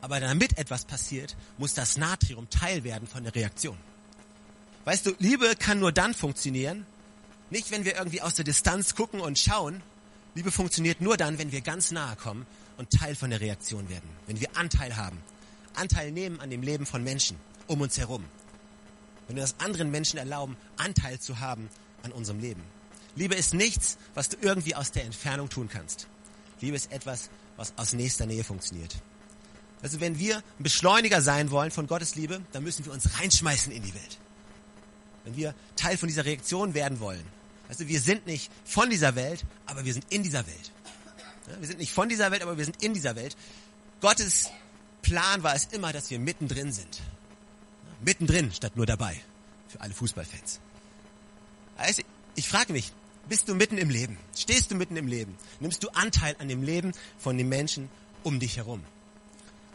Aber 0.00 0.20
damit 0.20 0.58
etwas 0.58 0.84
passiert, 0.84 1.36
muss 1.56 1.74
das 1.74 1.96
Natrium 1.96 2.48
Teil 2.50 2.84
werden 2.84 3.08
von 3.08 3.24
der 3.24 3.34
Reaktion. 3.34 3.76
Weißt 4.88 5.04
du, 5.04 5.12
Liebe 5.18 5.54
kann 5.54 5.80
nur 5.80 5.92
dann 5.92 6.14
funktionieren, 6.14 6.86
nicht 7.50 7.70
wenn 7.70 7.84
wir 7.84 7.96
irgendwie 7.96 8.22
aus 8.22 8.36
der 8.36 8.46
Distanz 8.46 8.94
gucken 8.94 9.20
und 9.20 9.38
schauen. 9.38 9.82
Liebe 10.34 10.50
funktioniert 10.50 11.02
nur 11.02 11.18
dann, 11.18 11.36
wenn 11.36 11.52
wir 11.52 11.60
ganz 11.60 11.90
nahe 11.90 12.16
kommen 12.16 12.46
und 12.78 12.88
Teil 12.88 13.14
von 13.14 13.28
der 13.28 13.42
Reaktion 13.42 13.90
werden. 13.90 14.08
Wenn 14.26 14.40
wir 14.40 14.48
Anteil 14.56 14.96
haben. 14.96 15.18
Anteil 15.74 16.10
nehmen 16.10 16.40
an 16.40 16.48
dem 16.48 16.62
Leben 16.62 16.86
von 16.86 17.04
Menschen 17.04 17.36
um 17.66 17.82
uns 17.82 17.98
herum. 17.98 18.24
Wenn 19.26 19.36
wir 19.36 19.42
das 19.42 19.60
anderen 19.60 19.90
Menschen 19.90 20.18
erlauben, 20.18 20.56
Anteil 20.78 21.20
zu 21.20 21.38
haben 21.38 21.68
an 22.02 22.10
unserem 22.10 22.40
Leben. 22.40 22.62
Liebe 23.14 23.34
ist 23.34 23.52
nichts, 23.52 23.98
was 24.14 24.30
du 24.30 24.38
irgendwie 24.40 24.74
aus 24.74 24.90
der 24.90 25.04
Entfernung 25.04 25.50
tun 25.50 25.68
kannst. 25.70 26.06
Liebe 26.62 26.76
ist 26.76 26.90
etwas, 26.92 27.28
was 27.58 27.74
aus 27.76 27.92
nächster 27.92 28.24
Nähe 28.24 28.42
funktioniert. 28.42 28.96
Also 29.82 30.00
wenn 30.00 30.18
wir 30.18 30.38
ein 30.38 30.62
Beschleuniger 30.62 31.20
sein 31.20 31.50
wollen 31.50 31.72
von 31.72 31.86
Gottes 31.86 32.14
Liebe, 32.14 32.40
dann 32.52 32.64
müssen 32.64 32.86
wir 32.86 32.92
uns 32.94 33.20
reinschmeißen 33.20 33.70
in 33.70 33.82
die 33.82 33.92
Welt 33.92 34.18
wenn 35.28 35.36
wir 35.36 35.54
Teil 35.76 35.98
von 35.98 36.08
dieser 36.08 36.24
Reaktion 36.24 36.72
werden 36.72 37.00
wollen, 37.00 37.24
Also 37.68 37.86
wir 37.86 38.00
sind 38.00 38.26
nicht 38.26 38.50
von 38.64 38.88
dieser 38.88 39.14
Welt, 39.14 39.44
aber 39.66 39.84
wir 39.84 39.92
sind 39.92 40.06
in 40.08 40.22
dieser 40.22 40.46
Welt. 40.46 40.72
Wir 41.60 41.68
sind 41.68 41.78
nicht 41.78 41.92
von 41.92 42.08
dieser 42.08 42.30
Welt, 42.30 42.40
aber 42.42 42.56
wir 42.56 42.64
sind 42.64 42.82
in 42.82 42.94
dieser 42.94 43.14
Welt. 43.14 43.36
Gottes 44.00 44.48
Plan 45.02 45.42
war 45.42 45.54
es 45.54 45.66
immer, 45.66 45.92
dass 45.92 46.10
wir 46.10 46.18
mittendrin 46.18 46.72
sind. 46.72 47.02
Mittendrin 48.00 48.52
statt 48.52 48.74
nur 48.76 48.86
dabei. 48.86 49.20
Für 49.68 49.82
alle 49.82 49.92
Fußballfans. 49.92 50.60
Also 51.76 52.02
ich 52.34 52.48
frage 52.48 52.72
mich, 52.72 52.90
bist 53.28 53.50
du 53.50 53.54
mitten 53.54 53.76
im 53.76 53.90
Leben? 53.90 54.16
Stehst 54.34 54.70
du 54.70 54.76
mitten 54.76 54.96
im 54.96 55.08
Leben? 55.08 55.36
Nimmst 55.60 55.84
du 55.84 55.90
Anteil 55.90 56.36
an 56.38 56.48
dem 56.48 56.62
Leben 56.62 56.92
von 57.18 57.36
den 57.36 57.50
Menschen 57.50 57.90
um 58.22 58.40
dich 58.40 58.56
herum? 58.56 58.82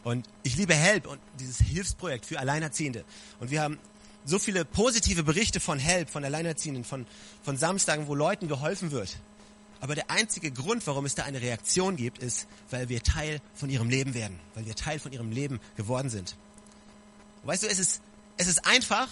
Und 0.03 0.27
ich 0.41 0.55
liebe 0.57 0.74
Help 0.74 1.05
und 1.05 1.22
dieses 1.39 1.60
Hilfsprojekt 1.60 2.25
für 2.25 2.39
Alleinerziehende. 2.39 3.05
Und 3.39 3.51
wir 3.51 3.62
haben 3.62 3.77
so 4.25 4.39
viele 4.39 4.65
positive 4.65 5.24
Berichte 5.24 5.60
von 5.60 5.80
Help, 5.80 6.10
von 6.10 6.24
Alleinerziehenden, 6.24 6.84
von, 6.84 7.06
von 7.44 7.58
Samstagen, 7.58 8.08
wo 8.08 8.15
Leuten 8.15 8.48
geholfen 8.48 8.92
wird. 8.92 9.18
Aber 9.82 9.96
der 9.96 10.10
einzige 10.10 10.50
Grund, 10.51 10.88
warum 10.88 11.06
es 11.06 11.15
da 11.15 11.24
eine 11.24 11.42
Reaktion 11.42 11.98
gibt, 11.98 12.20
ist, 12.20 12.48
weil 12.70 12.88
wir 12.88 13.03
Teil 13.03 13.42
von 13.53 13.70
ihrem 13.70 13.89
Leben 13.89 14.13
werden, 14.13 14.39
weil 14.56 14.65
wir 14.65 14.75
Teil 14.75 14.98
von 14.98 15.12
ihrem 15.12 15.32
Leben 15.32 15.60
geworden 15.75 16.10
sind. 16.10 16.38
Weißt 17.44 17.63
du, 17.63 17.68
es 17.68 17.80
ist, 17.80 18.01
es 18.38 18.48
ist 18.48 18.65
einfach, 18.65 19.10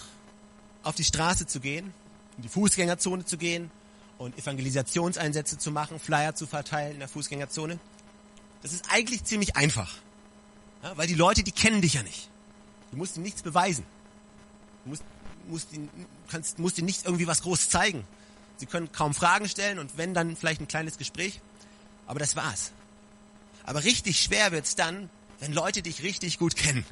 auf 0.82 0.94
die 0.94 1.04
Straße 1.04 1.46
zu 1.46 1.60
gehen, 1.60 1.92
in 2.38 2.42
die 2.42 2.48
Fußgängerzone 2.48 3.26
zu 3.26 3.36
gehen 3.36 3.70
und 4.18 4.38
Evangelisationseinsätze 4.38 5.58
zu 5.58 5.70
machen, 5.70 5.98
Flyer 5.98 6.34
zu 6.34 6.46
verteilen 6.46 6.94
in 6.94 6.98
der 7.00 7.08
Fußgängerzone. 7.08 7.78
Das 8.62 8.72
ist 8.72 8.86
eigentlich 8.90 9.24
ziemlich 9.24 9.56
einfach. 9.56 9.94
Ja, 10.82 10.96
weil 10.96 11.06
die 11.06 11.14
Leute, 11.14 11.42
die 11.42 11.52
kennen 11.52 11.82
dich 11.82 11.94
ja 11.94 12.02
nicht. 12.02 12.30
Du 12.90 12.96
musst 12.96 13.16
ihnen 13.16 13.24
nichts 13.24 13.42
beweisen. 13.42 13.84
Du 14.84 14.90
musst, 14.90 15.04
musst, 15.48 15.72
ihnen, 15.72 15.88
kannst, 16.28 16.58
musst 16.58 16.78
ihnen 16.78 16.86
nicht 16.86 17.04
irgendwie 17.04 17.26
was 17.26 17.42
groß 17.42 17.68
zeigen. 17.68 18.04
Sie 18.56 18.66
können 18.66 18.92
kaum 18.92 19.14
Fragen 19.14 19.48
stellen 19.48 19.78
und 19.78 19.96
wenn, 19.96 20.14
dann 20.14 20.36
vielleicht 20.36 20.60
ein 20.60 20.68
kleines 20.68 20.98
Gespräch. 20.98 21.40
Aber 22.06 22.18
das 22.18 22.36
war's. 22.36 22.72
Aber 23.64 23.84
richtig 23.84 24.20
schwer 24.20 24.52
wird's 24.52 24.74
dann, 24.74 25.08
wenn 25.40 25.52
Leute 25.52 25.82
dich 25.82 26.02
richtig 26.02 26.38
gut 26.38 26.56
kennen 26.56 26.84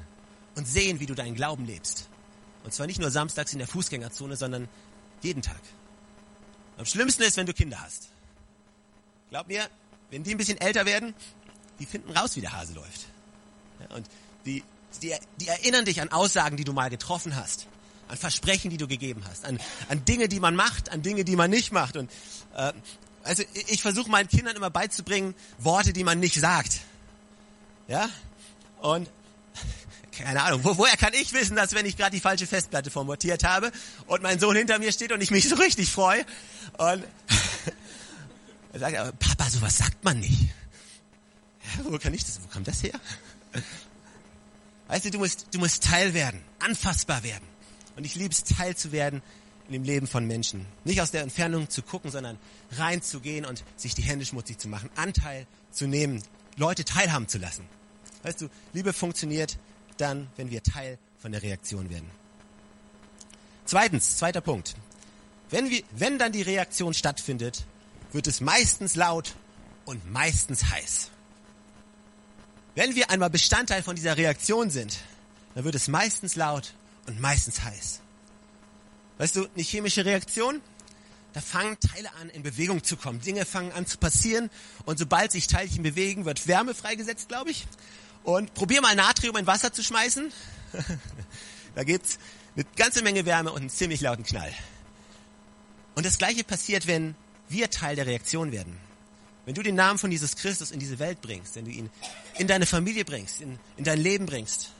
und 0.56 0.66
sehen, 0.66 1.00
wie 1.00 1.06
du 1.06 1.14
deinen 1.14 1.35
Glauben 1.35 1.64
lebst. 1.66 2.09
Und 2.64 2.75
zwar 2.75 2.87
nicht 2.87 3.00
nur 3.00 3.11
samstags 3.11 3.52
in 3.52 3.59
der 3.59 3.68
Fußgängerzone, 3.68 4.37
sondern 4.37 4.68
jeden 5.23 5.42
Tag. 5.42 5.61
Am 6.78 6.87
schlimmsten 6.87 7.23
ist, 7.23 7.37
wenn 7.37 7.47
du 7.47 7.52
Kinder 7.52 7.80
hast. 7.80 8.09
Glaub 9.30 9.49
mir, 9.49 9.68
wenn 10.11 10.25
die 10.25 10.32
ein 10.32 10.38
bisschen 10.38 10.61
älter 10.61 10.87
werden, 10.87 11.14
die 11.78 11.87
finden 11.87 12.11
raus, 12.11 12.37
wie 12.37 12.40
der 12.40 12.52
Hase 12.52 12.75
läuft. 12.75 13.06
Ja, 13.80 13.97
und 13.97 14.06
die, 14.44 14.62
die, 15.02 15.14
die 15.40 15.49
erinnern 15.49 15.85
dich 15.85 16.00
an 16.00 16.11
Aussagen, 16.11 16.56
die 16.56 16.64
du 16.64 16.73
mal 16.73 16.90
getroffen 16.90 17.37
hast, 17.37 17.66
an 18.11 18.17
Versprechen, 18.17 18.71
die 18.71 18.76
du 18.76 18.88
gegeben 18.88 19.23
hast, 19.29 19.45
an, 19.45 19.59
an 19.88 20.05
Dinge, 20.05 20.29
die 20.29 20.40
man 20.40 20.57
macht, 20.57 20.90
an 20.90 21.02
Dinge, 21.02 21.25
die 21.25 21.37
man 21.37 21.50
nicht 21.50 21.73
macht. 21.73 21.97
Und 21.97 22.11
äh, 22.57 22.73
also 23.23 23.45
ich 23.69 23.83
versuche 23.83 24.11
meinen 24.11 24.29
Kindern 24.29 24.57
immer 24.57 24.71
beizubringen, 24.71 25.35
Worte, 25.59 25.93
die 25.93 26.05
man 26.05 26.19
nicht 26.19 26.35
sagt. 26.35 26.81
Ja? 27.87 28.09
Und 28.81 29.09
keine 30.12 30.43
Ahnung, 30.43 30.64
wo, 30.64 30.76
woher 30.76 30.97
kann 30.97 31.14
ich 31.14 31.33
wissen, 31.33 31.55
dass 31.55 31.73
wenn 31.73 31.87
ich 31.87 31.97
gerade 31.97 32.11
die 32.11 32.21
falsche 32.21 32.47
Festplatte 32.47 32.90
formatiert 32.90 33.45
habe 33.45 33.71
und 34.07 34.23
mein 34.23 34.40
Sohn 34.40 34.57
hinter 34.57 34.79
mir 34.79 34.93
steht 34.93 35.12
und 35.12 35.21
ich 35.21 35.31
mich 35.31 35.49
so 35.49 35.55
richtig 35.55 35.90
freue 35.90 36.25
und 36.79 37.05
er 38.73 38.79
sagt, 38.79 38.97
aber 38.97 39.12
Papa, 39.12 39.49
sowas 39.50 39.79
sagt 39.79 40.02
man 40.05 40.19
nicht. 40.19 40.49
Ja, 41.76 41.85
wo 41.85 41.99
kann 41.99 42.12
ich 42.12 42.25
das, 42.25 42.40
wo 42.43 42.49
kommt 42.49 42.67
das 42.67 42.83
her? 42.83 42.99
Weißt 44.88 45.05
du, 45.05 45.11
du 45.12 45.19
musst, 45.19 45.47
du 45.52 45.61
musst 45.61 45.85
Teil 45.85 46.14
werden, 46.14 46.43
anfassbar 46.59 47.23
werden. 47.23 47.50
Und 48.00 48.07
ich 48.07 48.14
liebe 48.14 48.33
es, 48.33 48.45
Teil 48.45 48.75
zu 48.75 48.92
werden 48.92 49.21
in 49.66 49.75
dem 49.75 49.83
Leben 49.83 50.07
von 50.07 50.26
Menschen. 50.26 50.64
Nicht 50.85 51.02
aus 51.02 51.11
der 51.11 51.21
Entfernung 51.21 51.69
zu 51.69 51.83
gucken, 51.83 52.11
sondern 52.11 52.38
reinzugehen 52.73 53.45
und 53.45 53.62
sich 53.76 53.95
die 53.95 54.00
Hände 54.00 54.25
schmutzig 54.25 54.59
zu 54.59 54.69
machen, 54.69 54.88
Anteil 54.97 55.47
zu 55.71 55.87
nehmen, 55.87 56.23
Leute 56.57 56.87
teilhaben 56.87 57.28
zu 57.28 57.37
lassen. 57.37 57.69
Weißt 58.23 58.40
du, 58.40 58.49
Liebe 58.73 58.95
funktioniert 58.95 59.59
dann, 59.99 60.30
wenn 60.38 60.50
wir 60.50 60.62
Teil 60.62 60.99
von 61.19 61.30
der 61.30 61.42
Reaktion 61.42 61.90
werden. 61.90 62.11
Zweitens, 63.66 64.16
zweiter 64.16 64.40
Punkt. 64.40 64.76
Wenn, 65.50 65.69
wir, 65.69 65.83
wenn 65.90 66.19
dann 66.19 66.33
die 66.33 66.40
Reaktion 66.40 66.95
stattfindet, 66.95 67.66
wird 68.12 68.26
es 68.28 68.40
meistens 68.40 68.95
laut 68.95 69.35
und 69.85 70.11
meistens 70.11 70.71
heiß. 70.71 71.11
Wenn 72.75 72.95
wir 72.95 73.11
einmal 73.11 73.28
Bestandteil 73.28 73.83
von 73.83 73.95
dieser 73.95 74.16
Reaktion 74.16 74.71
sind, 74.71 75.00
dann 75.54 75.64
wird 75.64 75.75
es 75.75 75.87
meistens 75.87 76.35
laut 76.35 76.73
und 77.07 77.21
meistens 77.21 77.62
heiß. 77.62 78.00
Weißt 79.19 79.37
du, 79.37 79.47
eine 79.54 79.62
chemische 79.62 80.04
Reaktion, 80.04 80.61
da 81.33 81.40
fangen 81.40 81.78
Teile 81.78 82.12
an, 82.14 82.30
in 82.30 82.42
Bewegung 82.42 82.83
zu 82.83 82.97
kommen. 82.97 83.21
Dinge 83.21 83.45
fangen 83.45 83.73
an 83.73 83.87
zu 83.87 83.99
passieren 83.99 84.50
und 84.85 84.99
sobald 84.99 85.30
sich 85.30 85.47
Teilchen 85.47 85.83
bewegen, 85.83 86.25
wird 86.25 86.47
Wärme 86.47 86.75
freigesetzt, 86.75 87.28
glaube 87.28 87.50
ich. 87.50 87.66
Und 88.25 88.52
probier 88.54 88.80
mal 88.80 88.95
Natrium 88.97 89.37
in 89.37 89.47
Wasser 89.47 89.73
zu 89.73 89.83
schmeißen. 89.83 90.33
da 91.75 91.85
gibt's 91.85 92.19
eine 92.57 92.64
ganze 92.76 93.02
Menge 93.02 93.25
Wärme 93.26 93.52
und 93.52 93.61
einen 93.61 93.71
ziemlich 93.71 94.00
lauten 94.00 94.25
Knall. 94.25 94.52
Und 95.95 96.04
das 96.07 96.19
gleiche 96.19 96.45
passiert, 96.45 96.87
wenn 96.87 97.14
wir 97.49 97.71
Teil 97.71 97.97
der 97.97 98.07
Reaktion 98.07 98.52
werden. 98.52 98.76
Wenn 99.45 99.54
du 99.54 99.62
den 99.62 99.75
Namen 99.75 99.99
von 99.99 100.12
Jesus 100.12 100.37
Christus 100.37 100.71
in 100.71 100.80
diese 100.80 100.99
Welt 100.99 101.21
bringst, 101.21 101.57
wenn 101.57 101.64
du 101.64 101.71
ihn 101.71 101.90
in 102.38 102.47
deine 102.47 102.66
Familie 102.66 103.04
bringst, 103.04 103.40
in, 103.40 103.59
in 103.76 103.85
dein 103.85 103.99
Leben 103.99 104.26
bringst, 104.26 104.71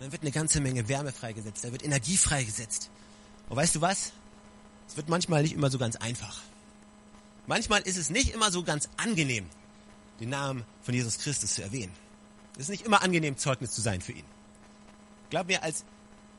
dann 0.00 0.12
wird 0.12 0.22
eine 0.22 0.30
ganze 0.30 0.60
Menge 0.60 0.88
Wärme 0.88 1.12
freigesetzt, 1.12 1.64
da 1.64 1.72
wird 1.72 1.84
Energie 1.84 2.16
freigesetzt. 2.16 2.90
Und 3.48 3.56
weißt 3.56 3.74
du 3.74 3.80
was? 3.80 4.12
Es 4.88 4.96
wird 4.96 5.08
manchmal 5.08 5.42
nicht 5.42 5.54
immer 5.54 5.70
so 5.70 5.78
ganz 5.78 5.96
einfach. 5.96 6.40
Manchmal 7.46 7.82
ist 7.82 7.96
es 7.96 8.10
nicht 8.10 8.34
immer 8.34 8.50
so 8.50 8.62
ganz 8.62 8.88
angenehm, 8.96 9.46
den 10.20 10.30
Namen 10.30 10.64
von 10.82 10.94
Jesus 10.94 11.18
Christus 11.18 11.54
zu 11.54 11.62
erwähnen. 11.62 11.92
Es 12.54 12.64
ist 12.64 12.68
nicht 12.70 12.84
immer 12.84 13.02
angenehm, 13.02 13.36
Zeugnis 13.36 13.72
zu 13.72 13.80
sein 13.80 14.00
für 14.00 14.12
ihn. 14.12 14.24
Glaub 15.30 15.46
mir, 15.46 15.62
als 15.62 15.84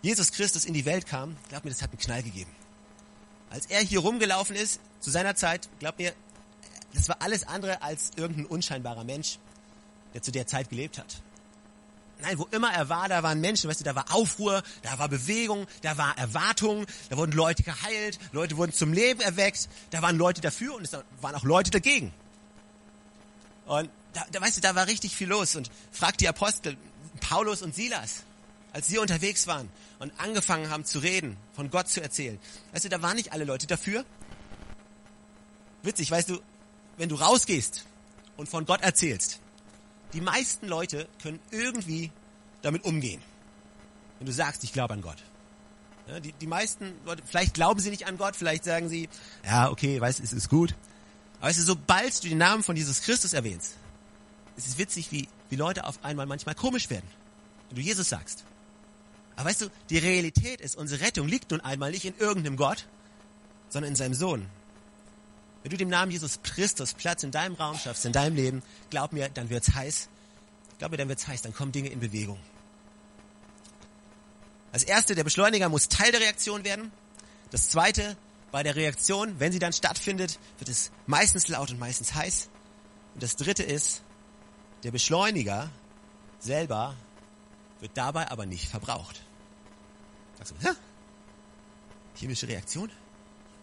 Jesus 0.02 0.32
Christus 0.32 0.66
in 0.66 0.74
die 0.74 0.86
Welt 0.86 1.06
kam, 1.06 1.36
glaub 1.50 1.64
mir, 1.64 1.72
das 1.72 1.82
hat 1.82 1.92
einen 1.92 2.00
Knall 2.00 2.24
gegeben. 2.24 2.52
Als 3.50 3.66
er 3.68 3.82
hier 3.82 4.00
rumgelaufen 4.00 4.56
ist, 4.56 4.80
zu 5.00 5.10
seiner 5.10 5.36
Zeit, 5.36 5.70
glaub 5.80 5.98
mir, 5.98 6.14
das 6.94 7.08
war 7.08 7.22
alles 7.22 7.48
andere 7.48 7.82
als 7.82 8.12
irgendein 8.16 8.46
unscheinbarer 8.46 9.04
Mensch, 9.04 9.40
der 10.14 10.22
zu 10.22 10.32
der 10.32 10.48
Zeit 10.48 10.70
gelebt 10.70 10.98
hat. 10.98 11.22
Nein, 12.20 12.40
wo 12.40 12.48
immer 12.52 12.74
er 12.74 12.90
war, 12.90 13.08
da 13.10 13.22
waren 13.22 13.40
Menschen, 13.40 13.70
weißt 13.70 13.82
du, 13.82 13.84
da 13.84 13.96
war 13.96 14.14
Aufruhr, 14.14 14.64
da 14.82 14.98
war 14.98 15.08
Bewegung, 15.08 15.68
da 15.82 15.98
war 15.98 16.18
Erwartung, 16.18 16.86
da 17.10 17.18
wurden 17.18 17.34
Leute 17.34 17.62
geheilt, 17.62 18.18
Leute 18.32 18.58
wurden 18.58 18.74
zum 18.74 18.92
Leben 18.92 19.22
erweckt, 19.22 19.70
da 19.92 20.02
waren 20.02 20.18
Leute 20.18 20.42
dafür 20.42 20.76
und 20.76 20.84
es 20.84 20.98
waren 21.22 21.36
auch 21.36 21.44
Leute 21.44 21.70
dagegen. 21.70 22.12
Und 23.68 23.90
da, 24.14 24.26
da 24.32 24.42
weißt 24.42 24.58
du, 24.58 24.62
da 24.62 24.74
war 24.74 24.88
richtig 24.88 25.16
viel 25.16 25.28
los 25.28 25.56
und 25.56 25.70
fragt 25.92 26.22
die 26.22 26.28
Apostel, 26.28 26.76
Paulus 27.20 27.62
und 27.62 27.76
Silas, 27.76 28.24
als 28.74 28.88
sie 28.88 28.98
unterwegs 28.98 29.46
waren 29.46 29.70
und 30.00 30.12
angefangen 30.20 30.70
haben 30.70 30.86
zu 30.86 31.00
reden, 31.00 31.38
von 31.54 31.70
Gott 31.70 31.88
zu 31.88 32.02
erzählen. 32.02 32.40
Weißt 32.72 32.86
du, 32.86 32.90
da 32.90 33.02
waren 33.02 33.16
nicht 33.16 33.32
alle 33.32 33.44
Leute 33.44 33.68
dafür. 33.68 34.06
Witzig, 35.84 36.10
weißt 36.10 36.30
du, 36.30 36.42
wenn 36.98 37.10
du 37.10 37.16
rausgehst 37.16 37.86
und 38.38 38.50
von 38.50 38.66
Gott 38.66 38.82
erzählst, 38.82 39.40
die 40.14 40.22
meisten 40.22 40.68
Leute 40.68 41.08
können 41.22 41.40
irgendwie 41.52 42.12
damit 42.62 42.84
umgehen. 42.86 43.22
Wenn 44.20 44.28
du 44.28 44.34
sagst, 44.34 44.64
ich 44.64 44.74
glaube 44.74 44.94
an 44.94 45.02
Gott. 45.02 45.18
Ja, 46.08 46.20
die, 46.20 46.32
die 46.32 46.48
meisten 46.48 46.94
Leute, 47.06 47.22
vielleicht 47.26 47.54
glauben 47.54 47.80
sie 47.80 47.90
nicht 47.90 48.08
an 48.08 48.18
Gott, 48.18 48.36
vielleicht 48.36 48.64
sagen 48.64 48.88
sie, 48.88 49.10
ja, 49.46 49.70
okay, 49.70 50.00
weißt 50.00 50.22
es 50.22 50.32
ist 50.32 50.50
gut. 50.50 50.74
Aber 51.40 51.50
weißt 51.50 51.60
du, 51.60 51.64
sobald 51.64 52.24
du 52.24 52.30
den 52.30 52.38
Namen 52.38 52.64
von 52.64 52.76
Jesus 52.76 53.02
Christus 53.02 53.34
erwähnst, 53.34 53.76
ist 54.56 54.68
es 54.68 54.78
witzig, 54.78 55.12
wie, 55.12 55.28
wie 55.50 55.56
Leute 55.56 55.86
auf 55.86 56.04
einmal 56.04 56.26
manchmal 56.26 56.56
komisch 56.56 56.90
werden, 56.90 57.08
wenn 57.70 57.76
du 57.76 57.82
Jesus 57.82 58.10
sagst. 58.10 58.46
Aber 59.36 59.50
weißt 59.50 59.62
du, 59.62 59.70
die 59.90 60.00
Realität 60.00 60.62
ist, 60.62 60.76
unsere 60.76 61.02
Rettung 61.02 61.28
liegt 61.28 61.52
nun 61.52 61.62
einmal 61.62 61.92
nicht 61.92 62.06
in 62.06 62.18
irgendeinem 62.18 62.58
Gott, 62.58 62.88
sondern 63.70 63.92
in 63.92 63.96
seinem 63.96 64.16
Sohn. 64.16 64.48
Wenn 65.64 65.72
du 65.72 65.78
dem 65.78 65.90
Namen 65.90 66.12
Jesus 66.12 66.40
Christus 66.44 66.94
Platz 66.94 67.24
in 67.24 67.32
deinem 67.32 67.56
Raum 67.56 67.78
schaffst, 67.78 68.06
in 68.06 68.14
deinem 68.14 68.36
Leben, 68.36 68.64
glaub 68.90 69.12
mir, 69.12 69.30
dann 69.30 69.50
wird's 69.50 69.74
heiß. 69.74 70.10
Glaub 70.78 70.92
mir, 70.92 70.98
dann 70.98 71.10
wird's 71.10 71.28
heiß, 71.28 71.42
dann 71.42 71.54
kommen 71.54 71.72
Dinge 71.72 71.90
in 71.90 72.00
Bewegung. 72.00 72.40
Als 74.72 74.84
erste, 74.84 75.16
der 75.16 75.24
Beschleuniger 75.24 75.70
muss 75.70 75.90
Teil 75.90 76.12
der 76.12 76.22
Reaktion 76.22 76.64
werden. 76.64 76.92
Das 77.52 77.70
zweite, 77.70 78.16
bei 78.52 78.64
der 78.64 78.76
Reaktion, 78.76 79.40
wenn 79.40 79.52
sie 79.52 79.60
dann 79.60 79.74
stattfindet, 79.74 80.40
wird 80.60 80.70
es 80.70 80.92
meistens 81.06 81.48
laut 81.48 81.72
und 81.72 81.80
meistens 81.80 82.14
heiß. 82.14 82.50
Und 83.14 83.24
das 83.24 83.36
dritte 83.36 83.64
ist, 83.64 84.04
der 84.84 84.92
Beschleuniger 84.92 85.70
selber 86.40 86.96
wird 87.80 87.92
dabei 87.96 88.30
aber 88.30 88.46
nicht 88.46 88.68
verbraucht. 88.68 89.22
Sagst 90.38 90.54
du, 90.54 90.68
hä? 90.68 90.74
Chemische 92.16 92.48
Reaktion? 92.48 92.92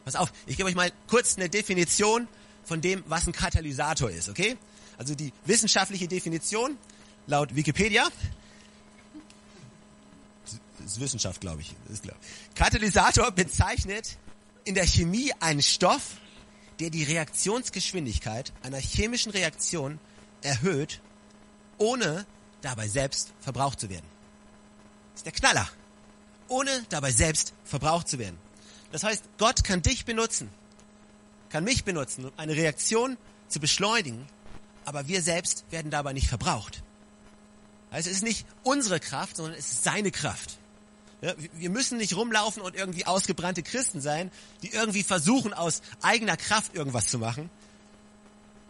Pass 0.05 0.17
auf, 0.17 0.33
ich 0.47 0.57
gebe 0.57 0.69
euch 0.69 0.75
mal 0.75 0.93
kurz 1.07 1.37
eine 1.37 1.49
Definition 1.49 2.29
von 2.65 2.81
dem, 2.81 3.03
was 3.07 3.27
ein 3.27 3.33
Katalysator 3.33 4.11
ist, 4.11 4.29
okay? 4.29 4.57
Also 4.99 5.15
die 5.15 5.33
wissenschaftliche 5.45 6.09
Definition 6.09 6.79
laut 7.27 7.55
Wikipedia. 7.55 8.07
Das 10.79 10.93
ist 10.93 11.01
Wissenschaft, 11.01 11.41
glaube 11.41 11.63
ich. 11.63 11.75
Ist 11.91 12.03
klar. 12.03 12.17
Katalysator 12.55 13.31
bezeichnet 13.31 14.19
in 14.65 14.75
der 14.75 14.87
Chemie 14.87 15.33
einen 15.41 15.63
Stoff, 15.63 16.19
der 16.81 16.91
die 16.91 17.05
Reaktionsgeschwindigkeit 17.05 18.53
einer 18.63 18.79
chemischen 18.79 19.33
Reaktion 19.33 19.99
erhöht, 20.43 21.01
ohne 21.79 22.27
dabei 22.61 22.89
selbst 22.89 23.33
verbraucht 23.41 23.81
zu 23.81 23.89
werden. 23.89 24.07
Das 25.13 25.21
ist 25.21 25.27
der 25.27 25.33
Knaller. 25.33 25.69
Ohne 26.49 26.85
dabei 26.89 27.13
selbst 27.13 27.55
verbraucht 27.65 28.09
zu 28.09 28.19
werden. 28.19 28.39
Das 28.95 29.03
heißt, 29.03 29.25
Gott 29.39 29.65
kann 29.65 29.83
dich 29.83 30.05
benutzen, 30.05 30.49
kann 31.49 31.65
mich 31.65 31.83
benutzen, 31.83 32.27
um 32.27 32.33
eine 32.37 32.55
Reaktion 32.55 33.17
zu 33.49 33.59
beschleunigen, 33.59 34.25
aber 34.85 35.09
wir 35.09 35.21
selbst 35.21 35.65
werden 35.71 35.91
dabei 35.91 36.13
nicht 36.13 36.29
verbraucht. 36.29 36.85
Also 37.91 38.09
es 38.09 38.19
ist 38.19 38.23
nicht 38.23 38.47
unsere 38.63 39.01
Kraft, 39.01 39.35
sondern 39.35 39.55
es 39.55 39.73
ist 39.73 39.83
seine 39.83 40.13
Kraft. 40.13 40.59
Ja, 41.23 41.35
wir 41.55 41.71
müssen 41.71 41.99
nicht 41.99 42.15
rumlaufen 42.15 42.63
und 42.63 42.77
irgendwie 42.77 43.05
ausgebrannte 43.05 43.65
Christen 43.65 44.01
sein, 44.01 44.31
die 44.63 44.69
irgendwie 44.69 45.03
versuchen, 45.03 45.53
aus 45.53 45.83
eigener 46.01 46.37
Kraft 46.37 46.77
irgendwas 46.77 47.09
zu 47.09 47.19
machen. 47.19 47.51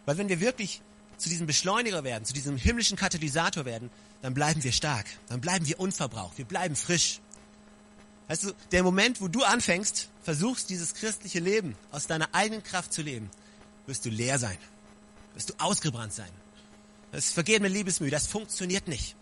Weil 0.07 0.17
wenn 0.17 0.27
wir 0.27 0.39
wirklich 0.39 0.81
zu 1.17 1.29
diesem 1.29 1.45
Beschleuniger 1.45 2.03
werden, 2.03 2.25
zu 2.25 2.33
diesem 2.33 2.57
himmlischen 2.57 2.97
Katalysator 2.97 3.65
werden, 3.65 3.91
dann 4.23 4.33
bleiben 4.33 4.63
wir 4.63 4.71
stark, 4.71 5.05
dann 5.27 5.39
bleiben 5.39 5.67
wir 5.67 5.79
unverbraucht, 5.79 6.39
wir 6.39 6.45
bleiben 6.45 6.75
frisch. 6.75 7.19
Weißt 8.27 8.43
du, 8.43 8.53
der 8.71 8.83
Moment, 8.83 9.21
wo 9.21 9.27
du 9.27 9.43
anfängst, 9.43 10.09
versuchst, 10.23 10.69
dieses 10.69 10.95
christliche 10.95 11.39
Leben 11.39 11.75
aus 11.91 12.07
deiner 12.07 12.33
eigenen 12.33 12.63
Kraft 12.63 12.91
zu 12.91 13.01
leben, 13.01 13.29
wirst 13.85 14.05
du 14.05 14.09
leer 14.09 14.39
sein, 14.39 14.57
wirst 15.35 15.51
du 15.51 15.53
ausgebrannt 15.59 16.13
sein. 16.13 16.29
Das 17.11 17.31
vergebene 17.31 17.69
Liebesmühe, 17.69 18.09
das 18.09 18.27
funktioniert 18.27 18.87
nicht. 18.87 19.15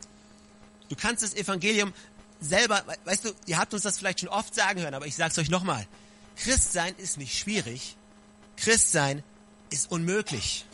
Du 0.89 0.95
kannst 0.95 1.23
das 1.23 1.33
Evangelium 1.33 1.93
selber, 2.39 2.83
weißt 3.05 3.25
du, 3.25 3.33
ihr 3.45 3.57
habt 3.57 3.73
uns 3.73 3.83
das 3.83 3.97
vielleicht 3.97 4.21
schon 4.21 4.29
oft 4.29 4.55
sagen 4.55 4.81
hören, 4.81 4.93
aber 4.93 5.05
ich 5.05 5.15
sag's 5.15 5.37
euch 5.37 5.49
nochmal. 5.49 5.85
Christsein 6.35 6.95
ist 6.97 7.17
nicht 7.17 7.37
schwierig. 7.37 7.97
Christsein 8.57 9.23
ist 9.69 9.91
unmöglich. 9.91 10.65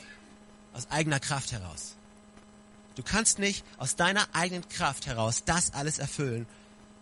Aus 0.74 0.90
eigener 0.92 1.20
Kraft 1.20 1.52
heraus. 1.52 1.96
Du 2.96 3.04
kannst 3.04 3.40
nicht 3.40 3.66
aus 3.78 3.96
deiner 3.96 4.28
eigenen 4.34 4.68
Kraft 4.70 5.08
heraus 5.08 5.44
das 5.46 5.74
alles 5.74 6.00
erfüllen, 6.00 6.46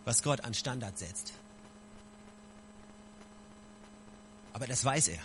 was 0.08 0.24
Gott 0.24 0.46
an 0.46 0.54
Standard 0.54 0.98
setzt. 0.98 1.34
Aber 4.54 4.66
das 4.66 4.84
weiß 4.86 5.10
er. 5.10 5.20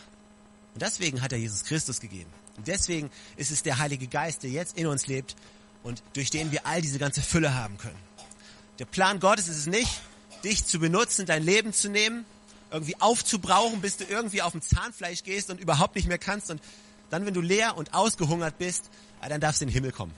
Und 0.75 0.83
deswegen 0.83 1.23
hat 1.23 1.33
er 1.33 1.39
Jesus 1.39 1.63
Christus 1.65 2.01
gegeben. 2.01 2.31
Und 2.57 2.67
deswegen 2.67 3.11
ist 3.37 3.53
es 3.53 3.63
der 3.63 3.79
Heilige 3.79 4.09
Geist, 4.09 4.43
der 4.43 4.51
jetzt 4.51 4.77
in 4.77 4.89
uns 4.89 5.07
lebt 5.07 5.37
und 5.85 6.03
durch 6.15 6.31
den 6.31 6.51
wir 6.51 6.67
all 6.67 6.83
diese 6.83 6.99
ganze 6.99 7.23
Fülle 7.23 7.55
haben 7.55 7.79
können. 7.79 7.99
Der 8.81 8.85
Plan 8.85 9.21
Gottes 9.21 9.47
ist 9.47 9.57
es 9.57 9.67
nicht, 9.67 10.01
dich 10.43 10.65
zu 10.65 10.81
benutzen, 10.81 11.27
dein 11.27 11.45
Leben 11.45 11.73
zu 11.73 11.89
nehmen, 11.89 12.25
irgendwie 12.73 13.01
aufzubrauchen, 13.01 13.81
bis 13.81 13.99
du 13.99 14.05
irgendwie 14.05 14.43
auf 14.43 14.51
dem 14.51 14.63
Zahnfleisch 14.63 15.23
gehst 15.23 15.51
und 15.51 15.61
überhaupt 15.61 15.95
nicht 15.95 16.09
mehr 16.09 16.19
kannst 16.19 16.51
und 16.51 16.61
dann, 17.09 17.25
wenn 17.25 17.35
du 17.35 17.41
leer 17.41 17.77
und 17.77 17.95
ausgehungert 17.95 18.59
bist, 18.59 18.91
ah, 19.21 19.29
dann 19.29 19.41
darfst 19.41 19.61
du 19.61 19.65
in 19.65 19.69
den 19.69 19.75
Himmel 19.75 19.93
kommen. 19.93 20.15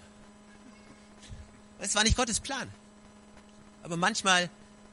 Das 1.80 1.94
war 1.94 2.02
nicht 2.02 2.16
Gottes 2.16 2.40
Plan. 2.40 2.70
Aber 3.84 3.98
manchmal, 3.98 4.50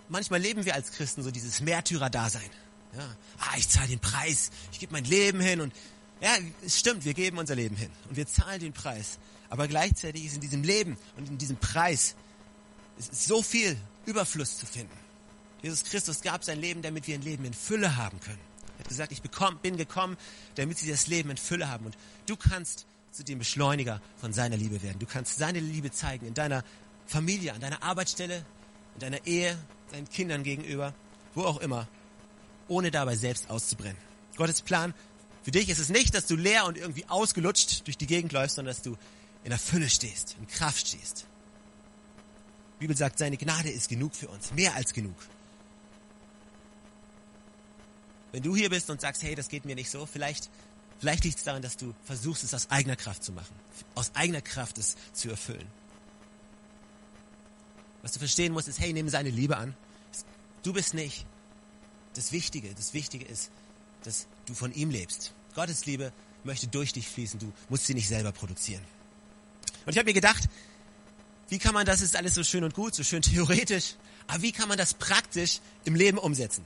manchmal 0.10 0.42
leben 0.42 0.66
wir 0.66 0.76
als 0.76 0.92
Christen 0.92 1.24
so 1.24 1.32
dieses 1.32 1.62
Märtyrer-Dasein. 1.62 2.50
Ja. 2.96 3.16
Ah, 3.40 3.58
ich 3.58 3.70
zahle 3.70 3.88
den 3.88 4.00
Preis, 4.00 4.52
ich 4.74 4.80
gebe 4.80 4.92
mein 4.92 5.06
Leben 5.06 5.40
hin 5.40 5.62
und 5.62 5.74
ja, 6.20 6.30
es 6.64 6.78
stimmt, 6.78 7.06
wir 7.06 7.14
geben 7.14 7.38
unser 7.38 7.56
Leben 7.56 7.78
hin 7.78 7.90
und 8.10 8.18
wir 8.18 8.28
zahlen 8.28 8.60
den 8.60 8.74
Preis. 8.74 9.18
Aber 9.50 9.70
gleichzeitig 9.70 10.26
ist 10.26 10.36
in 10.36 10.42
diesem 10.42 10.64
Leben 10.64 10.98
und 11.16 11.30
in 11.30 11.38
diesem 11.38 11.56
Preis 11.56 12.16
so 12.98 13.42
viel 13.42 13.78
Überfluss 14.06 14.58
zu 14.58 14.66
finden. 14.66 14.96
Jesus 15.62 15.86
Christus 15.86 16.22
gab 16.22 16.44
sein 16.44 16.60
Leben, 16.60 16.82
damit 16.82 17.08
wir 17.08 17.16
ein 17.16 17.22
Leben 17.22 17.46
in 17.46 17.54
Fülle 17.54 17.96
haben 17.96 18.20
können. 18.20 18.40
Er 18.78 18.80
hat 18.80 18.90
gesagt, 18.90 19.12
ich 19.14 19.22
bekomm, 19.22 19.58
bin 19.60 19.78
gekommen, 19.78 20.18
damit 20.56 20.78
sie 20.80 20.90
das 20.90 21.08
Leben 21.08 21.30
in 21.30 21.38
Fülle 21.38 21.70
haben. 21.70 21.86
Und 21.86 21.98
du 22.26 22.36
kannst 22.36 22.86
zu 23.12 23.24
dem 23.24 23.40
Beschleuniger 23.40 24.02
von 24.18 24.34
seiner 24.34 24.58
Liebe 24.58 24.84
werden. 24.84 25.00
Du 25.00 25.06
kannst 25.06 25.38
seine 25.38 25.62
Liebe 25.62 25.92
zeigen 25.92 26.28
in 26.28 26.34
deiner 26.34 26.64
Familie, 27.08 27.54
an 27.54 27.62
deiner 27.62 27.84
Arbeitsstelle, 27.84 28.46
in 28.96 29.00
deiner 29.00 29.25
Ehe, 29.25 29.58
deinen 29.92 30.10
Kindern 30.10 30.44
gegenüber, 30.44 30.94
wo 31.36 31.44
auch 31.44 31.58
immer, 31.58 31.88
ohne 32.68 32.92
dabei 32.92 33.16
selbst 33.16 33.50
auszubrennen. 33.50 33.98
Gottes 34.38 34.62
Plan 34.62 34.94
für 35.44 35.51
dich 35.51 35.70
ist 35.70 35.80
es 35.80 35.90
nicht, 35.90 36.14
dass 36.14 36.27
du 36.27 36.36
leer 36.36 36.66
und 36.66 36.77
irgendwie 36.77 37.06
ausgelutscht 37.08 37.88
durch 37.88 37.98
die 37.98 38.06
Gegend 38.06 38.32
läufst, 38.32 38.56
sondern 38.56 38.75
dass 38.75 38.84
du 38.84 38.96
in 39.44 39.50
der 39.50 39.60
Fülle 39.60 39.90
stehst, 39.90 40.36
in 40.40 40.48
Kraft 40.48 40.88
stehst. 40.88 41.25
Die 42.75 42.82
Bibel 42.82 42.96
sagt, 42.96 43.18
seine 43.18 43.38
Gnade 43.38 43.70
ist 43.70 43.90
genug 43.90 44.16
für 44.16 44.27
uns, 44.27 44.51
mehr 44.54 44.75
als 44.75 44.94
genug. 44.94 45.16
Wenn 48.32 48.44
du 48.44 48.56
hier 48.56 48.70
bist 48.70 48.90
und 48.90 49.01
sagst, 49.01 49.24
hey, 49.24 49.36
das 49.36 49.50
geht 49.50 49.66
mir 49.66 49.75
nicht 49.75 49.90
so, 49.90 50.06
vielleicht, 50.06 50.50
vielleicht 51.00 51.24
liegt 51.24 51.38
es 51.38 51.44
daran, 51.44 51.62
dass 51.62 51.75
du 51.75 51.94
versuchst, 52.06 52.44
es 52.44 52.54
aus 52.54 52.70
eigener 52.70 52.96
Kraft 52.96 53.24
zu 53.24 53.32
machen, 53.34 53.54
aus 53.96 54.12
eigener 54.14 54.42
Kraft 54.42 54.77
es 54.77 54.96
zu 55.14 55.30
erfüllen. 55.30 55.68
Was 58.01 58.14
du 58.14 58.20
verstehen 58.20 58.53
musst, 58.53 58.68
ist, 58.68 58.79
hey, 58.79 58.94
nimm 58.94 59.09
seine 59.09 59.29
Liebe 59.29 59.57
an. 59.57 59.75
Du 60.64 60.74
bist 60.74 60.94
nicht 60.94 61.25
das 62.16 62.31
Wichtige. 62.31 62.74
Das 62.74 62.94
Wichtige 62.94 63.25
ist, 63.25 63.51
dass 64.03 64.27
du 64.46 64.53
von 64.53 64.74
ihm 64.74 64.90
lebst. 64.90 65.33
Gottes 65.55 65.85
Liebe 65.85 66.11
möchte 66.44 66.68
durch 66.68 66.94
dich 66.94 67.07
fließen. 67.07 67.40
Du 67.40 67.51
musst 67.70 67.85
sie 67.85 67.94
nicht 67.94 68.07
selber 68.07 68.31
produzieren. 68.31 68.83
Und 69.85 69.94
ich 69.94 69.98
habe 69.98 70.09
mir 70.09 70.14
gedacht, 70.14 70.48
wie 71.50 71.59
kann 71.59 71.74
man 71.74 71.85
das 71.85 72.01
ist 72.01 72.16
alles 72.16 72.33
so 72.33 72.44
schön 72.44 72.64
und 72.64 72.74
gut, 72.74 72.96
so 72.96 73.03
schön 73.03 73.22
theoretisch, 73.22 73.96
aber 74.27 74.42
wie 74.42 74.51
kann 74.51 74.70
man 74.70 74.77
das 74.77 74.94
praktisch 74.94 75.59
im 75.83 75.96
Leben 75.96 76.18
umsetzen? 76.18 76.64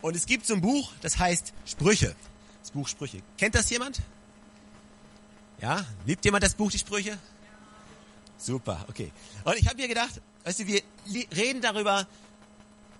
Und 0.00 0.14
es 0.14 0.26
gibt 0.26 0.46
so 0.46 0.54
ein 0.54 0.60
Buch, 0.60 0.92
das 1.00 1.18
heißt 1.18 1.52
Sprüche. 1.64 2.14
Das 2.60 2.70
Buch 2.70 2.88
Sprüche. 2.88 3.22
Kennt 3.38 3.54
das 3.54 3.70
jemand? 3.70 4.00
Ja? 5.60 5.84
Liebt 6.06 6.24
jemand 6.24 6.44
das 6.44 6.54
Buch, 6.54 6.70
die 6.70 6.78
Sprüche? 6.78 7.18
Super, 8.36 8.84
okay. 8.88 9.10
Und 9.44 9.56
ich 9.56 9.66
habe 9.66 9.76
mir 9.76 9.88
gedacht, 9.88 10.20
weißt 10.44 10.60
du, 10.60 10.66
wir 10.66 10.82
reden 11.36 11.60
darüber, 11.60 12.06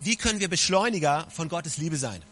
wie 0.00 0.16
können 0.16 0.40
wir 0.40 0.48
Beschleuniger 0.48 1.26
von 1.30 1.48
Gottes 1.48 1.78
Liebe 1.78 1.96
sein. 1.96 2.22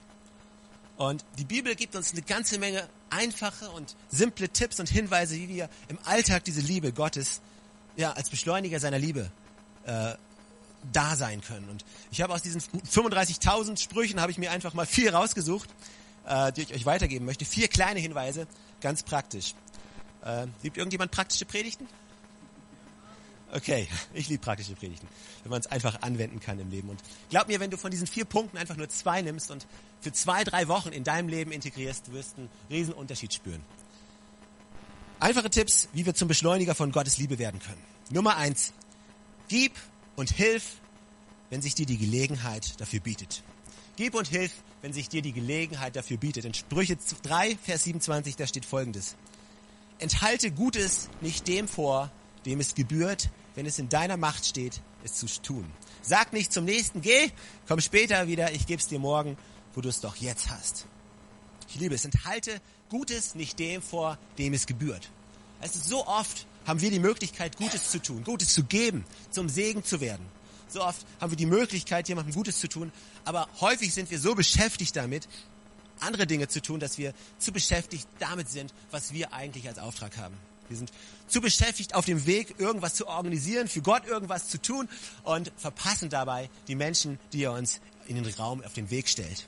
Und 0.96 1.24
die 1.38 1.44
Bibel 1.44 1.74
gibt 1.74 1.96
uns 1.96 2.12
eine 2.12 2.22
ganze 2.22 2.58
Menge 2.58 2.86
einfache 3.10 3.70
und 3.70 3.96
simple 4.10 4.48
Tipps 4.48 4.78
und 4.78 4.88
Hinweise, 4.88 5.36
wie 5.36 5.48
wir 5.48 5.68
im 5.88 5.98
Alltag 6.04 6.44
diese 6.44 6.60
Liebe 6.60 6.92
Gottes 6.92 7.40
ja, 7.96 8.12
als 8.12 8.30
Beschleuniger 8.30 8.78
seiner 8.80 8.98
Liebe 8.98 9.30
äh, 9.84 10.14
da 10.92 11.16
sein 11.16 11.40
können. 11.40 11.68
Und 11.68 11.84
ich 12.10 12.20
habe 12.22 12.32
aus 12.32 12.42
diesen 12.42 12.60
35.000 12.60 13.78
Sprüchen 13.80 14.20
habe 14.20 14.32
ich 14.32 14.38
mir 14.38 14.50
einfach 14.50 14.74
mal 14.74 14.86
vier 14.86 15.14
rausgesucht, 15.14 15.68
äh, 16.26 16.52
die 16.52 16.62
ich 16.62 16.74
euch 16.74 16.86
weitergeben 16.86 17.24
möchte. 17.24 17.44
Vier 17.44 17.68
kleine 17.68 18.00
Hinweise, 18.00 18.46
ganz 18.80 19.02
praktisch. 19.02 19.54
Äh, 20.24 20.46
liebt 20.62 20.76
irgendjemand 20.76 21.10
praktische 21.10 21.44
Predigten? 21.44 21.86
Okay, 23.52 23.86
ich 24.14 24.28
liebe 24.28 24.42
praktische 24.42 24.74
Predigten, 24.74 25.06
wenn 25.42 25.50
man 25.50 25.60
es 25.60 25.66
einfach 25.66 26.02
anwenden 26.02 26.40
kann 26.40 26.58
im 26.58 26.70
Leben. 26.70 26.88
Und 26.88 27.00
glaub 27.30 27.48
mir, 27.48 27.60
wenn 27.60 27.70
du 27.70 27.76
von 27.76 27.90
diesen 27.90 28.06
vier 28.06 28.24
Punkten 28.24 28.56
einfach 28.56 28.76
nur 28.76 28.88
zwei 28.88 29.22
nimmst 29.22 29.50
und 29.50 29.66
für 30.00 30.12
zwei, 30.12 30.42
drei 30.42 30.68
Wochen 30.68 30.88
in 30.88 31.04
deinem 31.04 31.28
Leben 31.28 31.52
integrierst, 31.52 32.12
wirst 32.12 32.36
du 32.36 32.42
einen 32.42 32.50
riesen 32.70 32.94
Unterschied 32.94 33.32
spüren. 33.34 33.62
Einfache 35.20 35.50
Tipps, 35.50 35.88
wie 35.92 36.04
wir 36.04 36.14
zum 36.14 36.26
Beschleuniger 36.26 36.74
von 36.74 36.90
Gottes 36.90 37.18
Liebe 37.18 37.38
werden 37.38 37.60
können. 37.60 37.82
Nummer 38.10 38.36
eins. 38.36 38.72
Gib 39.48 39.72
und 40.16 40.30
hilf, 40.30 40.80
wenn 41.50 41.62
sich 41.62 41.74
dir 41.74 41.86
die 41.86 41.98
Gelegenheit 41.98 42.80
dafür 42.80 43.00
bietet. 43.00 43.42
Gib 43.96 44.14
und 44.14 44.26
hilf, 44.26 44.52
wenn 44.80 44.92
sich 44.92 45.10
dir 45.10 45.22
die 45.22 45.32
Gelegenheit 45.32 45.94
dafür 45.94 46.16
bietet. 46.16 46.46
In 46.46 46.54
Sprüche 46.54 46.96
3, 47.22 47.56
Vers 47.56 47.84
27, 47.84 48.36
da 48.36 48.46
steht 48.46 48.64
folgendes. 48.64 49.14
Enthalte 49.98 50.50
Gutes 50.50 51.08
nicht 51.20 51.46
dem 51.46 51.68
vor, 51.68 52.10
dem 52.46 52.58
es 52.58 52.74
gebührt, 52.74 53.30
wenn 53.54 53.66
es 53.66 53.78
in 53.78 53.88
deiner 53.88 54.16
Macht 54.16 54.46
steht, 54.46 54.80
es 55.04 55.14
zu 55.14 55.26
tun. 55.42 55.70
Sag 56.02 56.32
nicht 56.32 56.52
zum 56.52 56.64
nächsten, 56.64 57.00
geh, 57.00 57.30
komm 57.68 57.80
später 57.80 58.26
wieder, 58.26 58.52
ich 58.52 58.66
geb's 58.66 58.88
dir 58.88 58.98
morgen, 58.98 59.36
wo 59.74 59.80
du 59.80 59.88
es 59.88 60.00
doch 60.00 60.16
jetzt 60.16 60.50
hast. 60.50 60.86
Ich 61.68 61.76
liebe 61.76 61.94
es. 61.94 62.04
Enthalte 62.04 62.60
Gutes 62.88 63.34
nicht 63.34 63.58
dem 63.58 63.80
vor, 63.80 64.18
dem 64.36 64.52
es 64.52 64.66
gebührt. 64.66 65.10
Also 65.60 65.78
so 65.78 66.06
oft 66.06 66.46
haben 66.66 66.80
wir 66.80 66.90
die 66.90 66.98
Möglichkeit, 66.98 67.56
Gutes 67.56 67.90
zu 67.90 68.00
tun, 68.00 68.24
Gutes 68.24 68.52
zu 68.52 68.64
geben, 68.64 69.04
zum 69.30 69.48
Segen 69.48 69.82
zu 69.82 70.00
werden. 70.00 70.26
So 70.68 70.82
oft 70.82 71.06
haben 71.20 71.30
wir 71.30 71.36
die 71.36 71.46
Möglichkeit, 71.46 72.08
jemandem 72.08 72.34
Gutes 72.34 72.60
zu 72.60 72.68
tun, 72.68 72.92
aber 73.24 73.48
häufig 73.60 73.92
sind 73.92 74.10
wir 74.10 74.18
so 74.18 74.34
beschäftigt 74.34 74.96
damit, 74.96 75.28
andere 76.00 76.26
Dinge 76.26 76.48
zu 76.48 76.60
tun, 76.60 76.80
dass 76.80 76.98
wir 76.98 77.14
zu 77.38 77.52
beschäftigt 77.52 78.08
damit 78.18 78.48
sind, 78.48 78.74
was 78.90 79.12
wir 79.12 79.32
eigentlich 79.32 79.68
als 79.68 79.78
Auftrag 79.78 80.16
haben. 80.16 80.36
Wir 80.72 80.78
sind 80.78 80.90
zu 81.28 81.42
beschäftigt 81.42 81.94
auf 81.94 82.06
dem 82.06 82.24
Weg, 82.24 82.54
irgendwas 82.58 82.94
zu 82.94 83.06
organisieren, 83.06 83.68
für 83.68 83.82
Gott 83.82 84.06
irgendwas 84.06 84.48
zu 84.48 84.60
tun 84.60 84.88
und 85.22 85.52
verpassen 85.58 86.08
dabei 86.08 86.48
die 86.66 86.74
Menschen, 86.74 87.18
die 87.34 87.44
er 87.44 87.52
uns 87.52 87.80
in 88.08 88.16
den 88.16 88.26
Raum 88.34 88.64
auf 88.64 88.72
den 88.72 88.90
Weg 88.90 89.06
stellt. 89.06 89.46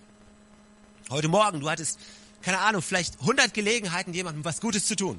Heute 1.08 1.28
Morgen, 1.28 1.60
du 1.60 1.70
hattest 1.70 1.98
keine 2.42 2.58
Ahnung, 2.58 2.82
vielleicht 2.82 3.18
100 3.20 3.54
Gelegenheiten, 3.54 4.12
jemandem 4.12 4.44
was 4.44 4.60
Gutes 4.60 4.84
zu 4.84 4.96
tun. 4.96 5.18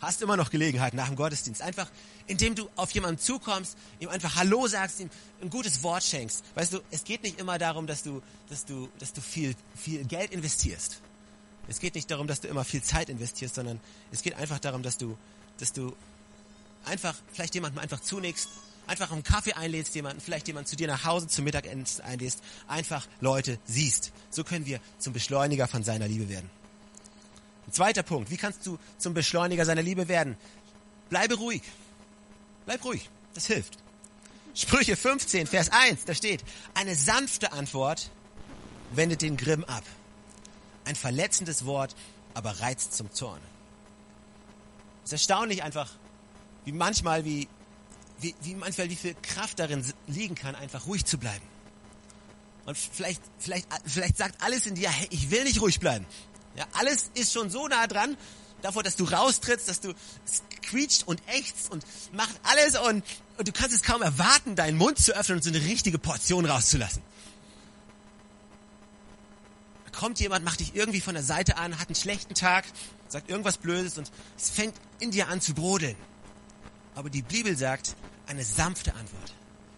Hast 0.00 0.22
immer 0.22 0.38
noch 0.38 0.48
Gelegenheit 0.48 0.94
nach 0.94 1.08
dem 1.08 1.16
Gottesdienst. 1.16 1.60
Einfach, 1.60 1.86
indem 2.26 2.54
du 2.54 2.70
auf 2.76 2.90
jemanden 2.92 3.20
zukommst, 3.20 3.76
ihm 4.00 4.08
einfach 4.08 4.36
Hallo 4.36 4.66
sagst, 4.66 5.00
ihm 5.00 5.10
ein 5.42 5.50
gutes 5.50 5.82
Wort 5.82 6.02
schenkst. 6.02 6.42
Weißt 6.54 6.72
du, 6.72 6.80
es 6.90 7.04
geht 7.04 7.24
nicht 7.24 7.38
immer 7.38 7.58
darum, 7.58 7.86
dass 7.86 8.02
du, 8.02 8.22
dass 8.48 8.64
du, 8.64 8.88
dass 8.98 9.12
du 9.12 9.20
viel, 9.20 9.54
viel 9.76 10.02
Geld 10.04 10.32
investierst. 10.32 11.02
Es 11.68 11.78
geht 11.78 11.94
nicht 11.94 12.10
darum, 12.10 12.26
dass 12.26 12.40
du 12.40 12.48
immer 12.48 12.64
viel 12.64 12.82
Zeit 12.82 13.08
investierst, 13.08 13.54
sondern 13.54 13.78
es 14.10 14.22
geht 14.22 14.34
einfach 14.34 14.58
darum, 14.58 14.82
dass 14.82 14.98
du, 14.98 15.16
dass 15.58 15.72
du 15.72 15.94
einfach 16.84 17.14
vielleicht 17.32 17.54
jemandem 17.54 17.80
einfach 17.80 18.00
zunächst, 18.00 18.48
einfach 18.86 19.12
einen 19.12 19.22
Kaffee 19.22 19.52
einlädst, 19.52 19.94
jemanden, 19.94 20.20
vielleicht 20.20 20.48
jemanden 20.48 20.68
zu 20.68 20.76
dir 20.76 20.88
nach 20.88 21.04
Hause 21.04 21.28
zum 21.28 21.44
Mittagessen 21.44 22.02
einlädst, 22.02 22.40
einfach 22.66 23.06
Leute 23.20 23.58
siehst. 23.64 24.12
So 24.30 24.44
können 24.44 24.66
wir 24.66 24.80
zum 24.98 25.12
Beschleuniger 25.12 25.68
von 25.68 25.84
seiner 25.84 26.08
Liebe 26.08 26.28
werden. 26.28 26.50
Ein 27.66 27.72
zweiter 27.72 28.02
Punkt. 28.02 28.30
Wie 28.30 28.36
kannst 28.36 28.66
du 28.66 28.78
zum 28.98 29.14
Beschleuniger 29.14 29.64
seiner 29.64 29.82
Liebe 29.82 30.08
werden? 30.08 30.36
Bleibe 31.10 31.36
ruhig. 31.36 31.62
Bleib 32.66 32.84
ruhig. 32.84 33.08
Das 33.34 33.46
hilft. 33.46 33.78
Sprüche 34.54 34.96
15, 34.96 35.46
Vers 35.46 35.70
1, 35.70 36.04
da 36.04 36.14
steht, 36.14 36.44
eine 36.74 36.94
sanfte 36.94 37.52
Antwort 37.52 38.10
wendet 38.92 39.22
den 39.22 39.38
Grimm 39.38 39.64
ab. 39.64 39.84
Ein 40.84 40.96
verletzendes 40.96 41.64
Wort 41.64 41.94
aber 42.34 42.60
reizt 42.60 42.92
zum 42.94 43.10
Zorn. 43.12 43.40
Es 45.04 45.08
ist 45.08 45.12
erstaunlich 45.12 45.62
einfach, 45.62 45.90
wie 46.64 46.72
manchmal, 46.72 47.24
wie, 47.24 47.48
wie, 48.20 48.34
wie 48.42 48.54
manchmal, 48.54 48.88
wie 48.90 48.96
viel 48.96 49.14
Kraft 49.22 49.58
darin 49.58 49.84
liegen 50.06 50.34
kann, 50.34 50.54
einfach 50.54 50.86
ruhig 50.86 51.04
zu 51.04 51.18
bleiben. 51.18 51.44
Und 52.64 52.78
vielleicht, 52.78 53.20
vielleicht, 53.38 53.66
vielleicht 53.84 54.16
sagt 54.16 54.42
alles 54.42 54.66
in 54.66 54.76
dir, 54.76 54.88
hey, 54.88 55.08
ich 55.10 55.30
will 55.30 55.44
nicht 55.44 55.60
ruhig 55.60 55.80
bleiben. 55.80 56.06
Ja, 56.54 56.66
alles 56.74 57.10
ist 57.14 57.32
schon 57.32 57.50
so 57.50 57.66
nah 57.66 57.86
dran, 57.86 58.16
davor, 58.60 58.82
dass 58.82 58.96
du 58.96 59.04
raustrittst, 59.04 59.68
dass 59.68 59.80
du 59.80 59.94
quietscht 60.62 61.02
und 61.06 61.20
ächzt 61.26 61.70
und 61.70 61.84
macht 62.12 62.34
alles 62.44 62.78
und, 62.78 63.04
und 63.38 63.48
du 63.48 63.52
kannst 63.52 63.74
es 63.74 63.82
kaum 63.82 64.02
erwarten, 64.02 64.54
deinen 64.54 64.78
Mund 64.78 64.98
zu 64.98 65.12
öffnen 65.12 65.38
und 65.38 65.42
so 65.42 65.50
eine 65.50 65.62
richtige 65.62 65.98
Portion 65.98 66.46
rauszulassen. 66.46 67.02
Kommt 69.92 70.20
jemand, 70.20 70.44
macht 70.44 70.60
dich 70.60 70.74
irgendwie 70.74 71.00
von 71.00 71.14
der 71.14 71.22
Seite 71.22 71.58
an, 71.58 71.78
hat 71.78 71.88
einen 71.88 71.94
schlechten 71.94 72.34
Tag, 72.34 72.64
sagt 73.08 73.30
irgendwas 73.30 73.58
Blödes 73.58 73.98
und 73.98 74.10
es 74.36 74.50
fängt 74.50 74.74
in 75.00 75.10
dir 75.10 75.28
an 75.28 75.40
zu 75.40 75.54
brodeln. 75.54 75.96
Aber 76.94 77.10
die 77.10 77.22
Bibel 77.22 77.56
sagt, 77.56 77.96
eine 78.26 78.44
sanfte 78.44 78.94
Antwort. 78.94 79.34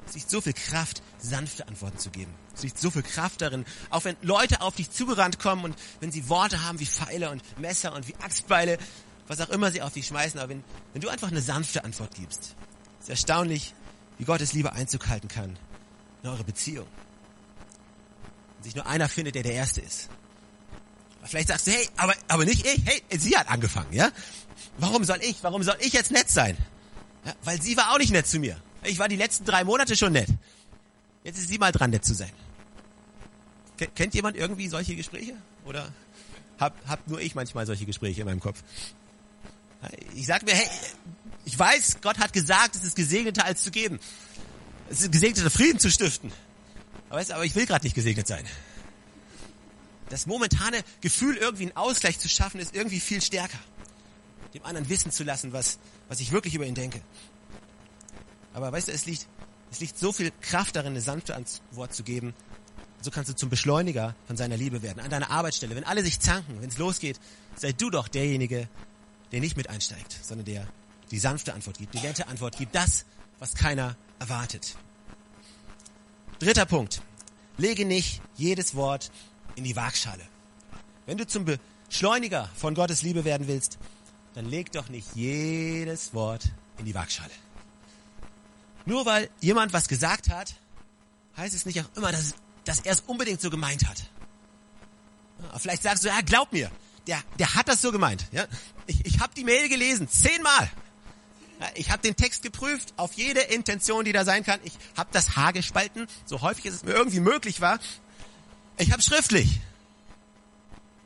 Es 0.07 0.15
liegt 0.15 0.31
so 0.31 0.41
viel 0.41 0.53
Kraft, 0.53 1.03
sanfte 1.19 1.67
Antworten 1.67 1.99
zu 1.99 2.11
geben. 2.11 2.33
Es 2.55 2.63
liegt 2.63 2.79
so 2.79 2.91
viel 2.91 3.03
Kraft 3.03 3.41
darin, 3.41 3.65
auch 3.91 4.05
wenn 4.05 4.17
Leute 4.23 4.61
auf 4.61 4.75
dich 4.75 4.91
zugerannt 4.91 5.39
kommen 5.39 5.65
und 5.65 5.77
wenn 6.01 6.13
sie 6.13 6.29
Worte 6.29 6.63
haben 6.63 6.79
wie 6.79 6.87
Pfeile 6.87 7.31
und 7.31 7.43
Messer 7.59 7.95
und 7.95 8.07
wie 8.07 8.15
Axtbeile, 8.17 8.79
was 9.27 9.41
auch 9.41 9.49
immer 9.49 9.73
sie 9.73 9.83
auf 9.83 9.93
dich 9.93 10.07
schmeißen, 10.07 10.39
aber 10.39 10.51
wenn, 10.51 10.65
wenn 10.93 11.01
du 11.01 11.09
einfach 11.09 11.29
eine 11.29 11.41
sanfte 11.41 11.85
Antwort 11.85 12.15
gibst, 12.15 12.55
ist 13.01 13.09
erstaunlich, 13.09 13.75
wie 14.19 14.25
Gottes 14.25 14.53
Liebe 14.53 14.73
Einzug 14.73 15.09
halten 15.09 15.29
kann 15.29 15.59
in 16.23 16.29
eure 16.29 16.45
Beziehung. 16.45 16.87
Sich 18.65 18.75
nur 18.75 18.87
einer 18.87 19.11
findet, 19.11 19.35
der 19.35 19.43
der 19.43 19.53
Erste 19.53 19.83
ist. 19.83 20.09
Aber 21.19 21.29
vielleicht 21.29 21.49
sagst 21.49 21.67
du, 21.67 21.71
hey, 21.71 21.87
aber, 21.97 22.15
aber 22.29 22.47
nicht 22.47 22.67
ich, 22.67 22.81
hey, 22.87 23.03
sie 23.19 23.37
hat 23.37 23.49
angefangen, 23.49 23.93
ja? 23.93 24.11
Warum 24.79 25.05
soll 25.05 25.19
ich, 25.21 25.37
warum 25.43 25.63
soll 25.63 25.77
ich 25.81 25.93
jetzt 25.93 26.11
nett 26.11 26.31
sein? 26.31 26.57
Ja, 27.27 27.35
weil 27.45 27.61
sie 27.61 27.77
war 27.77 27.93
auch 27.93 27.99
nicht 27.99 28.11
nett 28.11 28.27
zu 28.27 28.39
mir. 28.39 28.57
Ich 28.83 28.99
war 28.99 29.09
die 29.09 29.17
letzten 29.17 29.45
drei 29.45 29.65
Monate 29.65 29.97
schon 29.97 30.13
nett. 30.13 30.29
Jetzt 31.25 31.39
ist 31.39 31.49
sie 31.49 31.59
mal 31.59 31.73
dran, 31.73 31.91
nett 31.91 32.07
zu 32.07 32.15
sein. 32.15 32.33
Kennt 33.95 34.15
jemand 34.15 34.37
irgendwie 34.37 34.69
solche 34.69 34.97
Gespräche? 34.97 35.35
Oder 35.67 35.93
hab, 36.59 36.75
hab 36.89 37.07
nur 37.07 37.21
ich 37.21 37.35
manchmal 37.35 37.67
solche 37.67 37.85
Gespräche 37.85 38.23
in 38.23 38.27
meinem 38.27 38.41
Kopf? 38.41 38.63
Ich 40.15 40.25
sag 40.27 40.43
mir, 40.45 40.55
hey, 40.55 40.69
ich 41.45 41.59
weiß, 41.59 41.99
Gott 42.01 42.19
hat 42.19 42.33
gesagt, 42.33 42.77
es 42.77 42.85
ist 42.85 42.97
gesegneter 42.97 43.45
als 43.45 43.63
zu 43.63 43.71
geben. 43.71 44.01
Es 44.89 45.03
ist 45.03 45.13
gesegneter, 45.13 45.51
Frieden 45.51 45.79
zu 45.79 45.91
stiften. 45.91 46.33
Aber, 47.15 47.21
weißt, 47.21 47.31
aber 47.31 47.45
ich 47.45 47.55
will 47.55 47.65
gerade 47.65 47.87
nicht 47.87 47.95
gesegnet 47.95 48.27
sein. 48.27 48.45
Das 50.09 50.27
momentane 50.27 50.83
Gefühl, 51.01 51.37
irgendwie 51.37 51.63
einen 51.63 51.77
Ausgleich 51.77 52.19
zu 52.19 52.29
schaffen, 52.29 52.59
ist 52.59 52.75
irgendwie 52.75 52.99
viel 52.99 53.23
stärker. 53.23 53.61
Dem 54.53 54.65
anderen 54.65 54.89
wissen 54.89 55.13
zu 55.13 55.23
lassen, 55.23 55.53
was, 55.53 55.79
was 56.09 56.19
ich 56.19 56.33
wirklich 56.33 56.57
über 56.57 56.67
ihn 56.67 56.75
denke. 56.75 57.01
Aber 58.53 58.73
weißt 58.73 58.89
du, 58.89 58.93
es 58.93 59.07
liegt, 59.07 59.29
es 59.71 59.79
liegt 59.79 59.97
so 59.97 60.13
viel 60.13 60.33
Kraft 60.41 60.75
darin, 60.75 60.91
eine 60.91 61.01
sanfte 61.01 61.37
Antwort 61.37 61.95
zu 61.95 62.03
geben. 62.03 62.35
So 63.01 63.13
kannst 63.13 63.31
du 63.31 63.37
zum 63.37 63.49
Beschleuniger 63.49 64.17
von 64.27 64.37
seiner 64.37 64.57
Liebe 64.57 64.83
werden. 64.83 64.99
An 64.99 65.11
deiner 65.11 65.31
Arbeitsstelle, 65.31 65.77
wenn 65.77 65.85
alle 65.85 66.03
sich 66.03 66.19
zanken, 66.19 66.61
wenn 66.61 66.69
es 66.69 66.79
losgeht, 66.79 67.21
sei 67.55 67.71
du 67.71 67.91
doch 67.91 68.09
derjenige, 68.09 68.69
der 69.31 69.39
nicht 69.39 69.57
mit 69.57 69.71
einsteigt, 69.71 70.19
sondern 70.21 70.47
der 70.47 70.67
die 71.13 71.21
sanfte 71.21 71.55
Antwort 71.55 71.79
gibt, 71.79 71.95
die 71.95 72.01
nette 72.01 72.27
Antwort 72.27 72.59
gibt, 72.59 72.75
das, 72.75 73.05
was 73.39 73.55
keiner 73.55 73.97
erwartet. 74.19 74.75
Dritter 76.39 76.67
Punkt. 76.67 77.03
Lege 77.57 77.85
nicht 77.85 78.21
jedes 78.37 78.75
Wort 78.75 79.11
in 79.57 79.65
die 79.65 79.77
Waagschale. 79.77 80.23
Wenn 81.07 81.19
du 81.19 81.27
zum 81.27 81.45
Beschleuniger 81.45 82.49
von 82.57 82.75
Gottes 82.75 83.03
Liebe 83.03 83.25
werden 83.25 83.47
willst, 83.47 83.79
dann 84.35 84.47
leg 84.47 84.73
doch 84.73 84.89
nicht 84.89 85.15
jedes 85.15 86.13
Wort 86.15 86.51
in 86.79 86.87
die 86.87 86.95
Waagschale. 86.95 87.31
Nur 88.87 89.07
weil 89.07 89.31
jemand 89.41 89.73
was 89.73 89.89
gesagt 89.89 90.29
hat, 90.29 90.55
heißt 91.37 91.55
es 91.55 91.67
nicht 91.67 91.81
auch 91.81 91.97
immer, 91.97 92.13
dass, 92.13 92.35
dass 92.65 92.81
er 92.81 92.93
es 92.93 93.01
unbedingt 93.07 93.41
so 93.41 93.51
gemeint 93.51 93.87
hat. 93.87 94.11
Ja, 95.43 95.59
vielleicht 95.59 95.83
sagst 95.83 96.05
du, 96.05 96.09
ja, 96.09 96.21
glaub 96.21 96.53
mir, 96.53 96.71
der, 97.07 97.23
der 97.39 97.55
hat 97.55 97.69
das 97.69 97.81
so 97.81 97.93
gemeint. 97.93 98.27
Ja? 98.33 98.47
Ich, 98.87 99.05
ich 99.05 99.21
habe 99.21 99.33
die 99.35 99.45
Mail 99.45 99.69
gelesen, 99.69 100.09
zehnmal. 100.09 100.71
Ich 101.75 101.91
habe 101.91 102.03
den 102.03 102.17
Text 102.17 102.43
geprüft 102.43 102.93
auf 102.97 103.15
jede 103.15 103.41
Intention, 103.41 104.05
die 104.05 104.13
da 104.13 104.25
sein 104.25 104.45
kann. 104.45 104.61
Ich 104.65 104.73
habe 104.97 105.09
das 105.13 105.37
Haar 105.37 105.53
gespalten, 105.53 106.07
so 106.27 106.41
häufig 106.41 106.67
es 106.67 106.83
mir 106.83 106.93
irgendwie 106.93 107.21
möglich 107.21 107.61
war. 107.61 107.79
Ich 108.77 108.93
habe 108.93 109.03
schriftlich. 109.03 109.61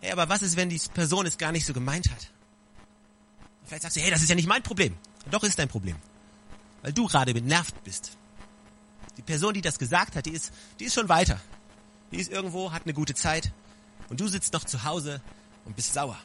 Hey, 0.00 0.12
aber 0.12 0.28
was 0.28 0.42
ist, 0.42 0.56
wenn 0.56 0.70
die 0.70 0.80
Person 0.94 1.26
es 1.26 1.38
gar 1.38 1.52
nicht 1.52 1.66
so 1.66 1.72
gemeint 1.72 2.10
hat? 2.10 2.30
Vielleicht 3.64 3.82
sagst 3.82 3.96
du, 3.96 4.00
hey, 4.00 4.10
das 4.10 4.22
ist 4.22 4.28
ja 4.28 4.34
nicht 4.34 4.48
mein 4.48 4.62
Problem. 4.62 4.96
Doch 5.30 5.44
ist 5.44 5.58
dein 5.58 5.68
Problem 5.68 5.96
weil 6.82 6.92
du 6.92 7.06
gerade 7.06 7.34
genervt 7.34 7.82
bist. 7.84 8.12
Die 9.16 9.22
Person, 9.22 9.54
die 9.54 9.60
das 9.60 9.78
gesagt 9.78 10.16
hat, 10.16 10.26
die 10.26 10.30
ist, 10.30 10.52
die 10.78 10.84
ist 10.84 10.94
schon 10.94 11.08
weiter. 11.08 11.40
Die 12.12 12.18
ist 12.18 12.30
irgendwo, 12.30 12.72
hat 12.72 12.84
eine 12.84 12.94
gute 12.94 13.14
Zeit 13.14 13.52
und 14.08 14.20
du 14.20 14.28
sitzt 14.28 14.52
noch 14.52 14.64
zu 14.64 14.84
Hause 14.84 15.20
und 15.64 15.76
bist 15.76 15.92
sauer. 15.92 16.18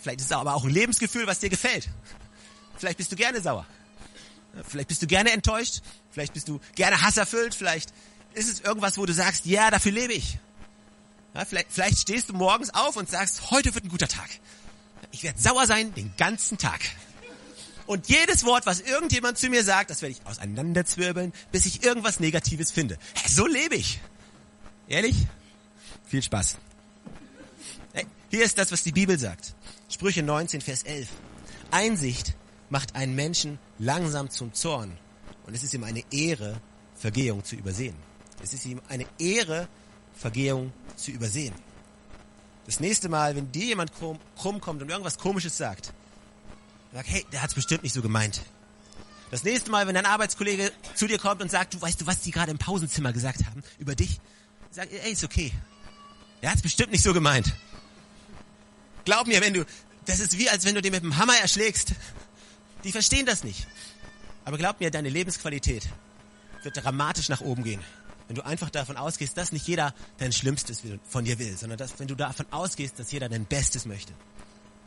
Vielleicht 0.00 0.20
ist 0.20 0.26
es 0.26 0.32
aber 0.32 0.54
auch 0.54 0.64
ein 0.64 0.70
Lebensgefühl, 0.70 1.26
was 1.26 1.40
dir 1.40 1.50
gefällt. 1.50 1.88
Vielleicht 2.78 2.98
bist 2.98 3.12
du 3.12 3.16
gerne 3.16 3.40
sauer. 3.40 3.66
Vielleicht 4.66 4.88
bist 4.88 5.02
du 5.02 5.06
gerne 5.06 5.32
enttäuscht. 5.32 5.80
Vielleicht 6.10 6.32
bist 6.32 6.48
du 6.48 6.60
gerne 6.74 7.02
hasserfüllt. 7.02 7.54
Vielleicht 7.54 7.92
ist 8.34 8.48
es 8.48 8.60
irgendwas, 8.60 8.98
wo 8.98 9.06
du 9.06 9.12
sagst, 9.12 9.46
ja, 9.46 9.70
dafür 9.70 9.92
lebe 9.92 10.12
ich. 10.12 10.38
Ja, 11.34 11.44
vielleicht, 11.44 11.70
vielleicht 11.70 11.98
stehst 11.98 12.28
du 12.28 12.32
morgens 12.32 12.70
auf 12.70 12.96
und 12.96 13.08
sagst, 13.10 13.50
heute 13.50 13.74
wird 13.74 13.84
ein 13.84 13.90
guter 13.90 14.08
Tag. 14.08 14.28
Ich 15.10 15.22
werde 15.22 15.40
sauer 15.40 15.66
sein 15.66 15.94
den 15.94 16.12
ganzen 16.16 16.58
Tag. 16.58 16.80
Und 17.86 18.08
jedes 18.08 18.44
Wort, 18.44 18.66
was 18.66 18.80
irgendjemand 18.80 19.38
zu 19.38 19.48
mir 19.48 19.64
sagt, 19.64 19.90
das 19.90 20.02
werde 20.02 20.12
ich 20.12 20.26
auseinanderzwirbeln, 20.26 21.32
bis 21.52 21.64
ich 21.66 21.82
irgendwas 21.82 22.20
Negatives 22.20 22.70
finde. 22.70 22.98
So 23.26 23.46
lebe 23.46 23.76
ich. 23.76 24.00
Ehrlich? 24.88 25.16
Viel 26.06 26.22
Spaß. 26.22 26.58
Hier 28.30 28.44
ist 28.44 28.58
das, 28.58 28.72
was 28.72 28.82
die 28.82 28.92
Bibel 28.92 29.18
sagt. 29.18 29.54
Sprüche 29.88 30.22
19, 30.22 30.60
Vers 30.60 30.82
11. 30.82 31.08
Einsicht 31.70 32.34
macht 32.70 32.94
einen 32.94 33.14
Menschen 33.14 33.58
langsam 33.78 34.30
zum 34.30 34.52
Zorn. 34.54 34.96
Und 35.46 35.54
es 35.54 35.62
ist 35.62 35.74
ihm 35.74 35.84
eine 35.84 36.02
Ehre, 36.10 36.60
Vergehung 36.94 37.44
zu 37.44 37.56
übersehen. 37.56 37.96
Es 38.42 38.52
ist 38.52 38.66
ihm 38.66 38.80
eine 38.88 39.06
Ehre, 39.18 39.68
Vergehung 40.14 40.72
zu 40.96 41.10
übersehen. 41.10 41.54
Das 42.66 42.80
nächste 42.80 43.08
Mal, 43.08 43.34
wenn 43.36 43.50
dir 43.50 43.66
jemand 43.66 43.92
krumm, 43.94 44.18
krumm 44.36 44.60
kommt 44.60 44.82
und 44.82 44.90
irgendwas 44.90 45.18
Komisches 45.18 45.56
sagt, 45.56 45.92
Sag, 46.92 47.06
hey, 47.06 47.24
der 47.32 47.42
hat's 47.42 47.54
bestimmt 47.54 47.82
nicht 47.82 47.92
so 47.92 48.00
gemeint. 48.00 48.40
Das 49.30 49.44
nächste 49.44 49.70
Mal, 49.70 49.86
wenn 49.86 49.94
dein 49.94 50.06
Arbeitskollege 50.06 50.72
zu 50.94 51.06
dir 51.06 51.18
kommt 51.18 51.42
und 51.42 51.50
sagt, 51.50 51.74
du 51.74 51.80
weißt 51.80 52.00
du, 52.00 52.06
was 52.06 52.20
die 52.20 52.30
gerade 52.30 52.50
im 52.50 52.58
Pausenzimmer 52.58 53.12
gesagt 53.12 53.44
haben 53.44 53.62
über 53.78 53.94
dich, 53.94 54.20
sag, 54.70 54.90
ey, 54.90 55.12
ist 55.12 55.22
okay. 55.22 55.52
Der 56.40 56.50
hat's 56.50 56.62
bestimmt 56.62 56.92
nicht 56.92 57.04
so 57.04 57.12
gemeint. 57.12 57.52
Glaub 59.04 59.26
mir, 59.26 59.40
wenn 59.42 59.52
du, 59.52 59.66
das 60.06 60.20
ist 60.20 60.38
wie 60.38 60.48
als 60.48 60.64
wenn 60.64 60.74
du 60.74 60.82
den 60.82 60.92
mit 60.92 61.02
dem 61.02 61.18
Hammer 61.18 61.36
erschlägst. 61.36 61.92
Die 62.88 62.92
verstehen 62.92 63.26
das 63.26 63.44
nicht. 63.44 63.66
Aber 64.46 64.56
glaub 64.56 64.80
mir, 64.80 64.90
deine 64.90 65.10
Lebensqualität 65.10 65.86
wird 66.62 66.82
dramatisch 66.82 67.28
nach 67.28 67.42
oben 67.42 67.62
gehen. 67.62 67.82
Wenn 68.28 68.36
du 68.36 68.46
einfach 68.46 68.70
davon 68.70 68.96
ausgehst, 68.96 69.36
dass 69.36 69.52
nicht 69.52 69.68
jeder 69.68 69.92
dein 70.16 70.32
Schlimmstes 70.32 70.80
von 71.06 71.26
dir 71.26 71.38
will, 71.38 71.54
sondern 71.54 71.76
dass, 71.76 72.00
wenn 72.00 72.08
du 72.08 72.14
davon 72.14 72.46
ausgehst, 72.50 72.98
dass 72.98 73.12
jeder 73.12 73.28
dein 73.28 73.44
Bestes 73.44 73.84
möchte. 73.84 74.14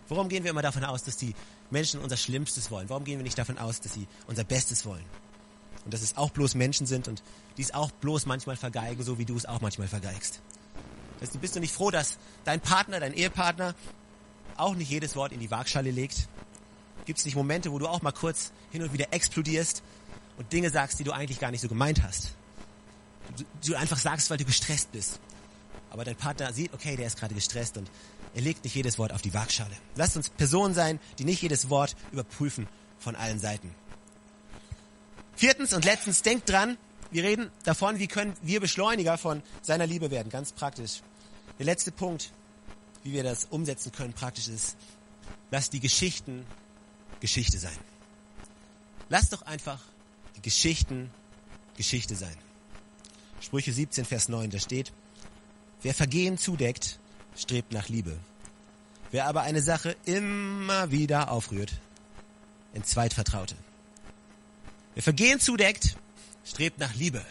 Warum 0.10 0.30
gehen 0.30 0.44
wir 0.44 0.50
immer 0.50 0.64
davon 0.64 0.84
aus, 0.84 1.04
dass 1.04 1.16
die 1.16 1.36
Menschen 1.70 2.00
unser 2.00 2.18
Schlimmstes 2.18 2.72
wollen? 2.72 2.90
Warum 2.90 3.04
gehen 3.04 3.20
wir 3.20 3.24
nicht 3.24 3.38
davon 3.38 3.60
aus, 3.60 3.82
dass 3.82 3.94
sie 3.94 4.08
unser 4.26 4.46
Bestes 4.46 4.84
wollen? 4.84 5.06
Und 5.86 5.94
dass 5.94 6.02
es 6.02 6.18
auch 6.18 6.32
bloß 6.32 6.56
Menschen 6.56 6.88
sind 6.88 7.08
und 7.08 7.22
die 7.58 7.62
es 7.62 7.72
auch 7.72 7.92
bloß 7.92 8.26
manchmal 8.26 8.56
vergeigen, 8.56 9.04
so 9.04 9.20
wie 9.20 9.26
du 9.26 9.38
es 9.38 9.46
auch 9.46 9.62
manchmal 9.62 9.90
vergeigst. 9.90 10.42
Bist 11.40 11.56
du 11.56 11.60
nicht 11.60 11.76
froh, 11.76 11.92
dass 11.92 12.18
dein 12.46 12.62
Partner, 12.62 13.00
dein 13.00 13.14
Ehepartner 13.14 13.76
auch 14.58 14.74
nicht 14.74 14.90
jedes 14.90 15.16
Wort 15.16 15.34
in 15.34 15.40
die 15.40 15.52
Waagschale 15.52 15.92
legt? 15.92 16.28
Gibt 17.06 17.20
es 17.20 17.26
nicht 17.26 17.36
Momente, 17.36 17.72
wo 17.72 17.80
du 17.80 17.88
auch 17.88 18.02
mal 18.02 18.12
kurz 18.12 18.52
hin 18.72 18.84
und 18.84 18.94
wieder 18.94 19.12
explodierst 19.12 19.84
und 20.38 20.52
Dinge 20.54 20.70
sagst, 20.70 21.00
die 21.00 21.04
du 21.04 21.12
eigentlich 21.12 21.40
gar 21.40 21.52
nicht 21.52 21.62
so 21.62 21.68
gemeint 21.68 22.04
hast? 22.04 22.36
Du, 23.38 23.44
du 23.66 23.76
einfach 23.76 23.98
sagst, 23.98 24.30
weil 24.30 24.38
du 24.38 24.46
gestresst 24.46 24.92
bist. 24.92 25.20
aber 25.90 26.06
dein 26.06 26.16
Partner 26.16 26.52
sieht, 26.54 26.74
okay, 26.74 26.96
der 26.96 27.08
ist 27.08 27.18
gerade 27.18 27.34
gestresst 27.34 27.78
und 27.78 27.90
er 28.34 28.42
legt 28.42 28.64
nicht 28.64 28.76
jedes 28.76 28.98
Wort 28.98 29.12
auf 29.12 29.22
die 29.22 29.34
Waagschale. 29.34 29.76
Lasst 29.96 30.16
uns 30.16 30.30
Personen 30.30 30.74
sein, 30.74 31.00
die 31.20 31.26
nicht 31.26 31.42
jedes 31.42 31.70
Wort 31.70 31.96
überprüfen 32.12 32.68
von 32.98 33.16
allen 33.16 33.40
Seiten. 33.40 33.74
Viertens 35.36 35.74
und 35.74 35.84
letztens, 35.86 36.22
denkt 36.22 36.50
dran, 36.50 36.78
wir 37.12 37.24
reden 37.24 37.52
davon, 37.64 38.00
wie 38.00 38.08
können 38.08 38.34
wir 38.42 38.62
Beschleuniger 38.62 39.18
von 39.18 39.44
seiner 39.62 39.86
Liebe 39.86 40.12
werden, 40.12 40.30
ganz 40.30 40.54
praktisch. 40.54 41.02
Der 41.60 41.66
letzte 41.66 41.92
Punkt, 41.92 42.32
wie 43.04 43.12
wir 43.12 43.24
das 43.24 43.46
umsetzen 43.50 43.92
können, 43.92 44.14
praktisch 44.14 44.48
ist, 44.48 44.78
lass 45.50 45.70
die 45.70 45.82
Geschichten 45.82 46.46
Geschichte 47.22 47.58
sein. 47.58 47.78
Lass 49.08 49.30
doch 49.30 49.44
einfach 49.44 49.80
die 50.36 50.42
Geschichten 50.42 51.10
Geschichte 51.78 52.16
sein. 52.16 52.36
Sprüche 53.40 53.72
17, 53.72 54.06
Vers 54.06 54.28
9, 54.28 54.50
da 54.50 54.60
steht, 54.60 54.92
wer 55.82 55.94
Vergehen 55.94 56.38
zudeckt, 56.38 57.00
strebt 57.38 57.72
nach 57.72 57.88
Liebe. 57.88 58.18
Wer 59.12 59.28
aber 59.28 59.42
eine 59.42 59.62
Sache 59.62 59.96
immer 60.06 60.92
wieder 60.92 61.32
aufrührt, 61.32 61.74
entzweit 62.74 63.14
Vertraute. 63.14 63.56
Wer 64.94 65.04
Vergehen 65.04 65.40
zudeckt, 65.40 65.98
strebt 66.46 66.80
nach 66.80 66.94
Liebe. 66.96 67.26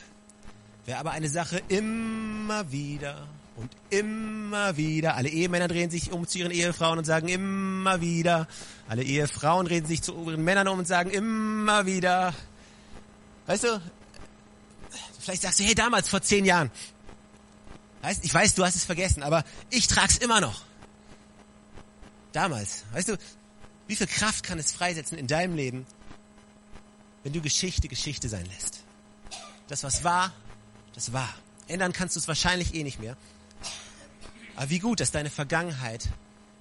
Wer 0.86 0.98
aber 0.98 1.12
eine 1.12 1.28
Sache 1.28 1.62
immer 1.68 2.70
wieder 2.72 3.28
und 3.60 3.70
immer 3.90 4.76
wieder, 4.76 5.16
alle 5.16 5.28
Ehemänner 5.28 5.68
drehen 5.68 5.90
sich 5.90 6.12
um 6.12 6.26
zu 6.26 6.38
ihren 6.38 6.50
Ehefrauen 6.50 6.98
und 6.98 7.04
sagen 7.04 7.28
immer 7.28 8.00
wieder, 8.00 8.48
alle 8.88 9.02
Ehefrauen 9.02 9.66
drehen 9.66 9.84
sich 9.84 10.02
zu 10.02 10.14
ihren 10.24 10.42
Männern 10.42 10.66
um 10.68 10.78
und 10.78 10.88
sagen 10.88 11.10
immer 11.10 11.84
wieder, 11.84 12.34
weißt 13.46 13.64
du, 13.64 13.82
vielleicht 15.18 15.42
sagst 15.42 15.60
du, 15.60 15.64
hey, 15.64 15.74
damals 15.74 16.08
vor 16.08 16.22
zehn 16.22 16.44
Jahren, 16.46 16.70
weißt, 18.02 18.24
ich 18.24 18.32
weiß, 18.32 18.54
du 18.54 18.64
hast 18.64 18.76
es 18.76 18.84
vergessen, 18.84 19.22
aber 19.22 19.44
ich 19.68 19.86
trag's 19.86 20.16
immer 20.16 20.40
noch. 20.40 20.62
Damals, 22.32 22.84
weißt 22.92 23.08
du, 23.08 23.18
wie 23.88 23.96
viel 23.96 24.06
Kraft 24.06 24.44
kann 24.44 24.58
es 24.58 24.72
freisetzen 24.72 25.18
in 25.18 25.26
deinem 25.26 25.54
Leben, 25.54 25.84
wenn 27.24 27.32
du 27.32 27.42
Geschichte 27.42 27.88
Geschichte 27.88 28.28
sein 28.28 28.46
lässt? 28.46 28.84
Das, 29.68 29.84
was 29.84 30.02
war, 30.02 30.32
das 30.94 31.12
war. 31.12 31.28
Ändern 31.68 31.92
kannst 31.92 32.16
du 32.16 32.20
es 32.20 32.26
wahrscheinlich 32.26 32.74
eh 32.74 32.82
nicht 32.82 33.00
mehr. 33.00 33.16
Aber 34.60 34.68
wie 34.68 34.78
gut, 34.78 35.00
dass 35.00 35.10
deine 35.10 35.30
Vergangenheit 35.30 36.10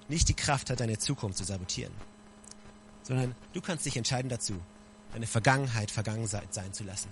nicht 0.08 0.30
die 0.30 0.34
Kraft 0.34 0.70
hat, 0.70 0.80
deine 0.80 0.96
Zukunft 0.96 1.36
zu 1.36 1.44
sabotieren. 1.44 1.92
Sondern 3.02 3.34
du 3.52 3.60
kannst 3.60 3.84
dich 3.84 3.94
entscheiden 3.94 4.30
dazu, 4.30 4.58
deine 5.12 5.26
Vergangenheit 5.26 5.90
vergangen 5.90 6.26
sein 6.26 6.72
zu 6.72 6.82
lassen. 6.82 7.10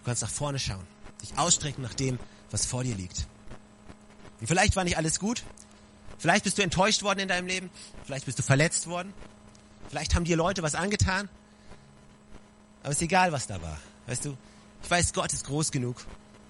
Du 0.00 0.04
kannst 0.04 0.20
nach 0.20 0.28
vorne 0.28 0.58
schauen, 0.58 0.86
dich 1.22 1.38
ausstrecken 1.38 1.80
nach 1.80 1.94
dem, 1.94 2.18
was 2.50 2.66
vor 2.66 2.84
dir 2.84 2.96
liegt. 2.96 3.26
Und 4.38 4.46
vielleicht 4.46 4.76
war 4.76 4.84
nicht 4.84 4.98
alles 4.98 5.18
gut. 5.18 5.44
Vielleicht 6.18 6.44
bist 6.44 6.58
du 6.58 6.62
enttäuscht 6.62 7.02
worden 7.02 7.20
in 7.20 7.28
deinem 7.28 7.46
Leben. 7.46 7.70
Vielleicht 8.04 8.26
bist 8.26 8.38
du 8.38 8.42
verletzt 8.42 8.88
worden. 8.88 9.14
Vielleicht 9.88 10.14
haben 10.14 10.24
dir 10.24 10.36
Leute 10.36 10.62
was 10.62 10.74
angetan. 10.74 11.30
Aber 12.82 12.90
es 12.90 12.98
ist 12.98 13.02
egal, 13.04 13.32
was 13.32 13.46
da 13.46 13.62
war. 13.62 13.80
Weißt 14.06 14.26
du, 14.26 14.36
ich 14.82 14.90
weiß, 14.90 15.14
Gott 15.14 15.32
ist 15.32 15.46
groß 15.46 15.72
genug, 15.72 16.04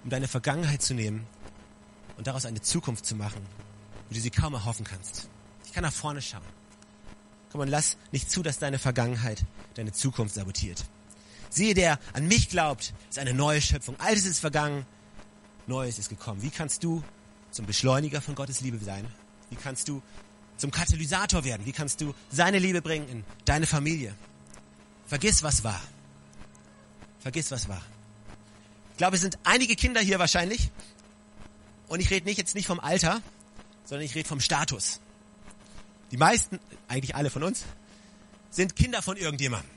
um 0.09 0.11
deine 0.11 0.27
Vergangenheit 0.27 0.81
zu 0.81 0.95
nehmen 0.95 1.27
und 2.17 2.27
daraus 2.27 2.47
eine 2.47 2.63
Zukunft 2.63 3.05
zu 3.05 3.15
machen, 3.15 3.43
wo 4.09 4.15
du 4.15 4.19
sie 4.19 4.31
kaum 4.31 4.55
erhoffen 4.55 4.87
kannst. 4.87 5.29
Ich 5.67 5.75
kann 5.75 5.83
nach 5.83 5.93
vorne 5.93 6.23
schauen. 6.23 6.41
Komm 7.53 7.61
und 7.61 7.69
lass 7.69 7.99
nicht 8.11 8.31
zu, 8.31 8.43
dass 8.43 8.59
deine 8.59 8.79
Vergangenheit 8.79 9.45
deine 9.75 9.93
Zukunft 9.93 10.35
sabotiert. 10.35 10.83
Siehe, 11.51 11.75
der 11.75 11.99
an 12.15 12.27
mich 12.27 12.49
glaubt, 12.49 12.95
ist 13.11 13.19
eine 13.19 13.35
neue 13.35 13.61
Schöpfung. 13.61 14.01
Altes 14.01 14.25
ist 14.25 14.39
vergangen, 14.39 14.87
Neues 15.67 15.99
ist 15.99 16.09
gekommen. 16.09 16.41
Wie 16.41 16.49
kannst 16.49 16.83
du 16.85 17.05
zum 17.51 17.67
Beschleuniger 17.67 18.23
von 18.23 18.35
Gottes 18.35 18.63
Liebe 18.63 18.79
sein? 18.79 19.07
Wie 19.51 19.57
kannst 19.57 19.89
du 19.89 20.01
zum 20.57 20.71
Katalysator 20.71 21.45
werden? 21.45 21.67
Wie 21.67 21.73
kannst 21.73 22.01
du 22.01 22.15
seine 22.31 22.59
Liebe 22.59 22.81
bringen 22.81 23.07
in 23.11 23.25
deine 23.45 23.67
Familie? 23.67 24.15
Vergiss, 25.07 25.43
was 25.43 25.65
war. 25.65 25.83
Vergiss, 27.19 27.51
was 27.51 27.69
war. 27.69 27.83
Ich 28.99 29.01
glaube, 29.01 29.15
es 29.15 29.23
sind 29.23 29.39
einige 29.45 29.77
Kinder 29.77 30.01
hier 30.01 30.19
wahrscheinlich. 30.19 30.73
Und 31.87 32.01
ich 32.01 32.11
rede 32.11 32.27
nicht 32.27 32.37
jetzt 32.37 32.57
nicht 32.57 32.67
vom 32.67 32.81
Alter, 32.81 33.23
sondern 33.85 34.05
ich 34.05 34.17
rede 34.17 34.29
vom 34.29 34.41
Status. 34.41 34.99
Die 36.11 36.17
meisten, 36.17 36.59
eigentlich 36.89 37.15
alle 37.15 37.31
von 37.31 37.45
uns, 37.45 37.63
sind 38.51 38.75
Kinder 38.75 39.01
von 39.01 39.17
irgendjemandem. 39.17 39.71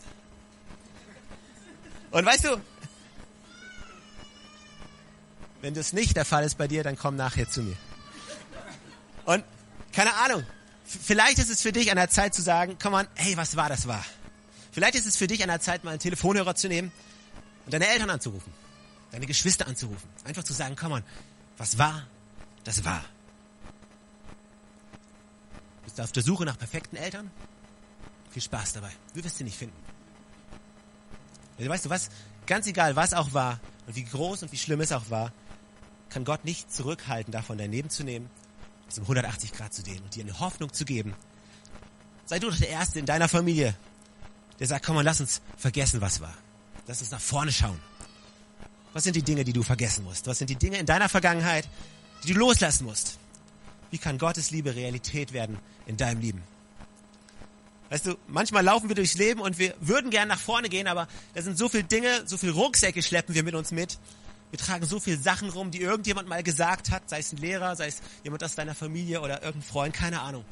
Und 2.09 2.25
weißt 2.25 2.45
du, 2.45 2.61
wenn 5.61 5.75
das 5.75 5.93
nicht 5.93 6.17
der 6.17 6.25
Fall 6.25 6.43
ist 6.43 6.57
bei 6.57 6.67
dir, 6.67 6.81
dann 6.83 6.97
komm 6.97 7.15
nachher 7.15 7.47
zu 7.47 7.61
mir. 7.61 7.77
Und 9.25 9.43
keine 9.93 10.15
Ahnung, 10.15 10.43
vielleicht 10.83 11.37
ist 11.37 11.51
es 11.51 11.61
für 11.61 11.71
dich 11.71 11.91
an 11.91 11.97
der 11.97 12.09
Zeit 12.09 12.33
zu 12.33 12.41
sagen, 12.41 12.75
komm 12.81 12.95
on, 12.95 13.07
hey, 13.13 13.37
was 13.37 13.55
war, 13.55 13.69
das 13.69 13.87
war. 13.87 14.03
Vielleicht 14.71 14.95
ist 14.95 15.05
es 15.05 15.15
für 15.15 15.27
dich 15.27 15.43
an 15.43 15.49
der 15.49 15.59
Zeit, 15.59 15.83
mal 15.83 15.91
einen 15.91 15.99
Telefonhörer 15.99 16.55
zu 16.55 16.69
nehmen 16.69 16.91
und 17.65 17.73
deine 17.75 17.87
Eltern 17.87 18.09
anzurufen, 18.09 18.51
deine 19.11 19.25
Geschwister 19.25 19.67
anzurufen. 19.67 20.09
Einfach 20.23 20.43
zu 20.43 20.53
sagen, 20.53 20.75
komm 20.75 20.93
on, 20.93 21.03
was 21.57 21.77
war, 21.77 22.07
das 22.63 22.83
war. 22.83 23.03
Bist 25.83 25.99
du 25.99 26.03
auf 26.03 26.11
der 26.11 26.23
Suche 26.23 26.45
nach 26.45 26.57
perfekten 26.57 26.95
Eltern? 26.95 27.29
Viel 28.31 28.41
Spaß 28.41 28.73
dabei. 28.73 28.91
Du 29.13 29.23
wirst 29.23 29.37
sie 29.37 29.43
nicht 29.43 29.57
finden. 29.57 29.75
Weißt 31.57 31.85
du 31.85 31.89
was? 31.89 32.09
Ganz 32.47 32.65
egal, 32.65 32.95
was 32.95 33.13
auch 33.13 33.33
war 33.33 33.59
und 33.85 33.95
wie 33.95 34.03
groß 34.03 34.43
und 34.43 34.51
wie 34.51 34.57
schlimm 34.57 34.81
es 34.81 34.91
auch 34.91 35.09
war, 35.09 35.31
kann 36.09 36.25
Gott 36.25 36.43
nicht 36.43 36.73
zurückhalten, 36.73 37.31
davon 37.31 37.57
dein 37.57 37.71
Leben 37.71 37.89
zu 37.89 38.03
nehmen, 38.03 38.29
es 38.89 38.97
um 38.97 39.03
180 39.03 39.53
Grad 39.53 39.73
zu 39.73 39.83
drehen 39.83 40.01
und 40.03 40.15
dir 40.15 40.23
eine 40.23 40.39
Hoffnung 40.39 40.73
zu 40.73 40.85
geben. 40.85 41.13
Sei 42.25 42.39
du 42.39 42.49
doch 42.49 42.57
der 42.57 42.69
Erste 42.69 42.99
in 42.99 43.05
deiner 43.05 43.29
Familie, 43.29 43.75
der 44.59 44.67
sagt, 44.67 44.85
komm 44.85 44.95
mal, 44.95 45.03
lass 45.03 45.21
uns 45.21 45.41
vergessen, 45.57 46.01
was 46.01 46.21
war. 46.21 46.33
Lass 46.87 47.01
uns 47.01 47.11
nach 47.11 47.19
vorne 47.19 47.51
schauen. 47.51 47.79
Was 48.93 49.03
sind 49.03 49.15
die 49.15 49.23
Dinge, 49.23 49.43
die 49.43 49.53
du 49.53 49.63
vergessen 49.63 50.03
musst? 50.03 50.27
Was 50.27 50.37
sind 50.37 50.49
die 50.49 50.55
Dinge 50.55 50.77
in 50.77 50.85
deiner 50.85 51.09
Vergangenheit, 51.09 51.67
die 52.23 52.33
du 52.33 52.39
loslassen 52.39 52.85
musst? 52.85 53.17
Wie 53.89 53.97
kann 53.97 54.17
Gottes 54.17 54.51
Liebe 54.51 54.75
Realität 54.75 55.33
werden 55.33 55.57
in 55.85 55.97
deinem 55.97 56.21
Leben? 56.21 56.43
Weißt 57.89 58.05
du, 58.05 58.15
manchmal 58.27 58.63
laufen 58.63 58.87
wir 58.87 58.95
durchs 58.95 59.15
Leben 59.15 59.41
und 59.41 59.59
wir 59.59 59.75
würden 59.81 60.11
gern 60.11 60.29
nach 60.29 60.39
vorne 60.39 60.69
gehen, 60.69 60.87
aber 60.87 61.09
da 61.33 61.41
sind 61.41 61.57
so 61.57 61.67
viele 61.67 61.83
Dinge, 61.83 62.23
so 62.25 62.37
viele 62.37 62.53
Rucksäcke 62.53 63.03
schleppen 63.03 63.35
wir 63.35 63.43
mit 63.43 63.53
uns 63.53 63.71
mit. 63.71 63.99
Wir 64.49 64.59
tragen 64.59 64.85
so 64.85 64.99
viele 64.99 65.17
Sachen 65.17 65.49
rum, 65.49 65.71
die 65.71 65.81
irgendjemand 65.81 66.27
mal 66.29 66.41
gesagt 66.41 66.89
hat, 66.89 67.09
sei 67.09 67.19
es 67.19 67.33
ein 67.33 67.37
Lehrer, 67.37 67.75
sei 67.75 67.87
es 67.87 68.01
jemand 68.23 68.43
aus 68.43 68.55
deiner 68.55 68.75
Familie 68.75 69.21
oder 69.21 69.43
irgendein 69.43 69.69
Freund, 69.69 69.93
keine 69.93 70.21
Ahnung. 70.21 70.45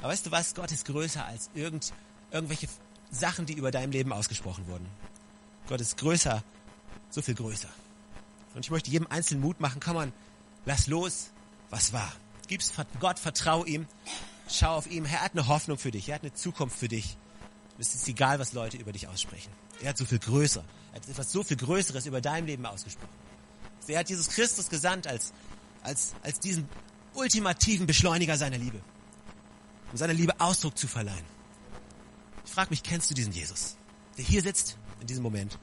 Aber 0.00 0.12
weißt 0.12 0.26
du 0.26 0.30
was? 0.30 0.54
Gott 0.54 0.70
ist 0.70 0.84
größer 0.86 1.24
als 1.24 1.50
irgend, 1.54 1.92
irgendwelche 2.30 2.68
Sachen, 3.10 3.46
die 3.46 3.54
über 3.54 3.70
deinem 3.70 3.92
Leben 3.92 4.12
ausgesprochen 4.12 4.66
wurden. 4.66 4.86
Gott 5.68 5.80
ist 5.80 5.96
größer, 5.96 6.42
so 7.10 7.22
viel 7.22 7.34
größer. 7.34 7.68
Und 8.54 8.64
ich 8.64 8.70
möchte 8.70 8.90
jedem 8.90 9.06
Einzelnen 9.08 9.42
Mut 9.42 9.60
machen, 9.60 9.80
komm 9.80 9.96
on, 9.96 10.12
lass 10.64 10.86
los, 10.86 11.30
was 11.70 11.92
war. 11.92 12.12
Gib's 12.48 12.72
Gott, 13.00 13.18
vertrau 13.18 13.64
ihm, 13.64 13.86
schau 14.48 14.76
auf 14.76 14.86
ihn. 14.86 15.04
Er 15.04 15.22
hat 15.22 15.32
eine 15.32 15.46
Hoffnung 15.46 15.78
für 15.78 15.90
dich, 15.90 16.08
er 16.08 16.16
hat 16.16 16.22
eine 16.22 16.32
Zukunft 16.32 16.78
für 16.78 16.88
dich. 16.88 17.16
Es 17.78 17.94
ist 17.94 18.08
egal, 18.08 18.38
was 18.38 18.52
Leute 18.52 18.78
über 18.78 18.92
dich 18.92 19.08
aussprechen. 19.08 19.50
Er 19.82 19.90
hat 19.90 19.98
so 19.98 20.06
viel 20.06 20.18
größer, 20.18 20.64
er 20.92 20.96
hat 20.96 21.08
etwas 21.08 21.32
so 21.32 21.42
viel 21.42 21.56
Größeres 21.56 22.06
über 22.06 22.20
dein 22.20 22.46
Leben 22.46 22.64
ausgesprochen. 22.64 23.26
Er 23.88 24.00
hat 24.00 24.08
Jesus 24.08 24.28
Christus 24.28 24.68
gesandt 24.68 25.06
als, 25.06 25.32
als, 25.82 26.14
als 26.22 26.40
diesen 26.40 26.68
ultimativen 27.14 27.86
Beschleuniger 27.86 28.36
seiner 28.36 28.58
Liebe, 28.58 28.80
um 29.92 29.98
seiner 29.98 30.14
Liebe 30.14 30.40
Ausdruck 30.40 30.76
zu 30.76 30.88
verleihen. 30.88 31.24
Ich 32.44 32.50
frage 32.50 32.70
mich, 32.70 32.82
kennst 32.82 33.10
du 33.10 33.14
diesen 33.14 33.32
Jesus, 33.32 33.76
der 34.16 34.24
hier 34.24 34.42
sitzt 34.42 34.76
in 35.00 35.06
diesem 35.06 35.22
Moment. 35.22 35.58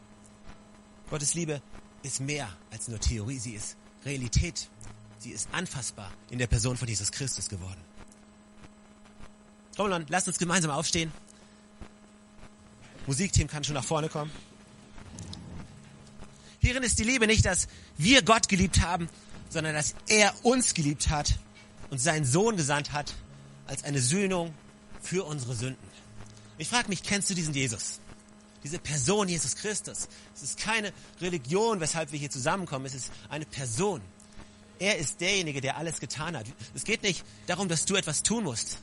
Gottes 1.10 1.34
Liebe 1.34 1.62
ist 2.02 2.20
mehr 2.20 2.50
als 2.72 2.88
nur 2.88 3.00
Theorie, 3.00 3.40
sie 3.40 3.54
ist 3.54 3.78
Realität. 4.06 4.68
Sie 5.20 5.32
ist 5.32 5.48
anfassbar 5.54 6.12
in 6.30 6.38
der 6.38 6.48
Person 6.48 6.76
von 6.76 6.88
Jesus 6.88 7.12
Christus 7.12 7.48
geworden. 7.48 7.80
Roland, 9.80 10.10
lass 10.10 10.28
uns 10.28 10.38
gemeinsam 10.38 10.72
aufstehen. 10.72 11.12
Musikteam 13.08 13.48
kann 13.48 13.64
schon 13.64 13.76
nach 13.76 13.84
vorne 13.84 14.10
kommen. 14.10 14.32
Hierin 16.60 16.84
ist 16.84 17.00
die 17.00 17.04
Liebe 17.04 17.28
nicht, 17.28 17.46
dass 17.46 17.68
wir 17.98 18.22
Gott 18.22 18.48
geliebt 18.48 18.82
haben, 18.82 19.10
sondern 19.50 19.74
dass 19.74 19.96
er 20.08 20.34
uns 20.44 20.74
geliebt 20.74 21.10
hat 21.10 21.38
und 21.90 22.00
seinen 22.00 22.26
Sohn 22.26 22.58
gesandt 22.58 22.92
hat 22.92 23.14
als 23.68 23.84
eine 23.84 24.00
Sühnung 24.00 24.54
für 25.02 25.26
unsere 25.26 25.56
Sünden. 25.56 25.88
Ich 26.58 26.70
frage 26.70 26.90
mich, 26.90 27.04
kennst 27.04 27.30
du 27.30 27.34
diesen 27.34 27.54
Jesus? 27.54 28.00
Diese 28.64 28.80
Person 28.80 29.28
Jesus 29.28 29.56
Christus. 29.56 30.08
Es 30.36 30.44
ist 30.44 30.60
keine 30.60 30.94
Religion, 31.22 31.80
weshalb 31.80 32.12
wir 32.12 32.20
hier 32.20 32.30
zusammenkommen. 32.30 32.86
Es 32.86 32.94
ist 32.94 33.12
eine 33.30 33.46
Person. 33.46 34.02
Er 34.80 34.98
ist 34.98 35.22
derjenige, 35.22 35.62
der 35.62 35.78
alles 35.78 36.00
getan 36.00 36.36
hat. 36.38 36.46
Es 36.74 36.84
geht 36.84 37.04
nicht 37.04 37.24
darum, 37.48 37.68
dass 37.68 37.86
du 37.86 37.96
etwas 37.96 38.24
tun 38.24 38.44
musst. 38.44 38.78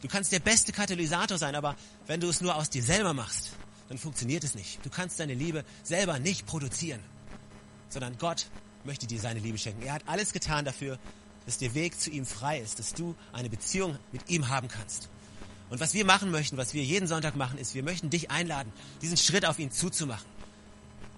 Du 0.00 0.08
kannst 0.08 0.30
der 0.32 0.40
beste 0.40 0.72
Katalysator 0.72 1.38
sein, 1.38 1.54
aber 1.54 1.76
wenn 2.06 2.20
du 2.20 2.28
es 2.28 2.40
nur 2.40 2.54
aus 2.54 2.70
dir 2.70 2.82
selber 2.82 3.14
machst, 3.14 3.50
dann 3.88 3.98
funktioniert 3.98 4.44
es 4.44 4.54
nicht. 4.54 4.84
Du 4.84 4.90
kannst 4.90 5.18
deine 5.18 5.34
Liebe 5.34 5.64
selber 5.82 6.18
nicht 6.18 6.46
produzieren. 6.46 7.00
sondern 7.88 8.18
Gott 8.18 8.46
möchte 8.84 9.06
dir 9.06 9.20
seine 9.20 9.40
Liebe 9.40 9.58
schenken. 9.58 9.82
Er 9.82 9.94
hat 9.94 10.02
alles 10.06 10.32
getan 10.32 10.64
dafür, 10.64 10.98
dass 11.46 11.58
der 11.58 11.74
Weg 11.74 11.98
zu 11.98 12.10
ihm 12.10 12.26
frei 12.26 12.58
ist, 12.60 12.78
dass 12.78 12.92
du 12.92 13.14
eine 13.32 13.48
Beziehung 13.48 13.98
mit 14.12 14.28
ihm 14.28 14.48
haben 14.48 14.68
kannst. 14.68 15.08
Und 15.70 15.80
was 15.80 15.94
wir 15.94 16.04
machen 16.04 16.30
möchten, 16.30 16.56
was 16.56 16.74
wir 16.74 16.82
jeden 16.82 17.06
Sonntag 17.06 17.36
machen, 17.36 17.58
ist, 17.58 17.74
wir 17.74 17.82
möchten 17.82 18.10
dich 18.10 18.30
einladen, 18.30 18.72
diesen 19.02 19.16
Schritt 19.16 19.44
auf 19.44 19.58
ihn 19.58 19.70
zuzumachen. 19.70 20.26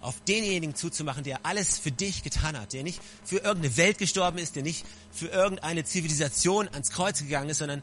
Auf 0.01 0.21
denjenigen 0.25 0.75
zuzumachen, 0.75 1.25
der 1.25 1.45
alles 1.45 1.79
für 1.79 1.93
dich 1.93 2.23
getan 2.23 2.59
hat, 2.59 2.73
der 2.73 2.83
nicht 2.83 3.01
für 3.25 3.37
irgendeine 3.37 3.77
Welt 3.77 3.99
gestorben 3.99 4.39
ist, 4.39 4.57
der 4.57 4.63
nicht 4.63 4.87
für 5.13 5.27
irgendeine 5.27 5.85
Zivilisation 5.85 6.69
ans 6.69 6.91
Kreuz 6.91 7.19
gegangen 7.19 7.51
ist, 7.51 7.59
sondern 7.59 7.83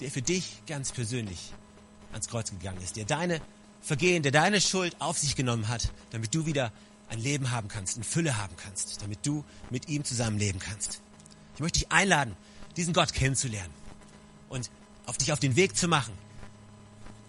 der 0.00 0.10
für 0.10 0.22
dich 0.22 0.62
ganz 0.66 0.92
persönlich 0.92 1.52
ans 2.12 2.28
Kreuz 2.28 2.50
gegangen 2.50 2.80
ist, 2.82 2.96
der 2.96 3.04
deine 3.04 3.40
Vergehen, 3.80 4.22
der 4.22 4.32
deine 4.32 4.60
Schuld 4.60 4.96
auf 4.98 5.18
sich 5.18 5.36
genommen 5.36 5.68
hat, 5.68 5.92
damit 6.10 6.34
du 6.34 6.46
wieder 6.46 6.72
ein 7.08 7.18
Leben 7.18 7.50
haben 7.50 7.68
kannst, 7.68 7.96
in 7.96 8.02
Fülle 8.02 8.36
haben 8.38 8.56
kannst, 8.56 9.02
damit 9.02 9.24
du 9.26 9.44
mit 9.70 9.88
ihm 9.88 10.04
zusammen 10.04 10.38
leben 10.38 10.58
kannst. 10.58 11.00
Ich 11.54 11.60
möchte 11.60 11.80
dich 11.80 11.92
einladen, 11.92 12.36
diesen 12.76 12.92
Gott 12.92 13.12
kennenzulernen 13.12 13.72
und 14.48 14.70
auf 15.08 15.16
dich 15.16 15.32
auf 15.32 15.40
den 15.40 15.56
Weg 15.56 15.76
zu 15.76 15.88
machen, 15.88 16.12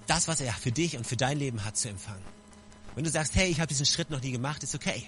das, 0.05 0.27
was 0.27 0.41
er 0.41 0.53
für 0.53 0.71
dich 0.71 0.97
und 0.97 1.07
für 1.07 1.15
dein 1.15 1.39
Leben 1.39 1.63
hat, 1.63 1.77
zu 1.77 1.89
empfangen. 1.89 2.23
Wenn 2.95 3.05
du 3.05 3.09
sagst, 3.09 3.35
hey, 3.35 3.49
ich 3.49 3.59
habe 3.59 3.67
diesen 3.67 3.85
Schritt 3.85 4.09
noch 4.09 4.21
nie 4.21 4.31
gemacht, 4.31 4.63
ist 4.63 4.75
okay. 4.75 5.05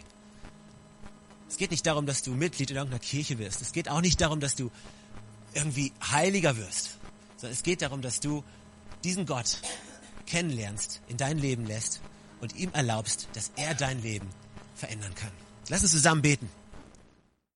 Es 1.50 1.58
geht 1.58 1.72
nicht 1.72 1.86
darum, 1.86 2.06
dass 2.06 2.22
du 2.22 2.32
Mitglied 2.32 2.72
in 2.72 2.78
irgendeiner 2.78 3.04
Kirche 3.04 3.38
wirst. 3.38 3.62
Es 3.62 3.74
geht 3.74 3.90
auch 3.90 4.00
nicht 4.00 4.22
darum, 4.22 4.40
dass 4.40 4.56
du 4.56 4.72
irgendwie 5.54 5.92
heiliger 6.02 6.56
wirst, 6.56 6.98
sondern 7.36 7.54
es 7.54 7.64
geht 7.64 7.82
darum, 7.82 8.02
dass 8.02 8.22
du 8.22 8.44
diesen 9.04 9.26
Gott 9.26 9.58
kennenlernst, 10.26 11.02
in 11.10 11.18
dein 11.18 11.40
Leben 11.40 11.66
lässt 11.66 12.00
und 12.40 12.56
ihm 12.56 12.72
erlaubst, 12.72 13.28
dass 13.34 13.52
er 13.58 13.76
dein 13.76 14.02
Leben 14.02 14.30
verändern 14.76 15.14
kann. 15.16 15.32
Lass 15.68 15.82
uns 15.82 15.92
zusammen 15.92 16.22
beten. 16.22 16.50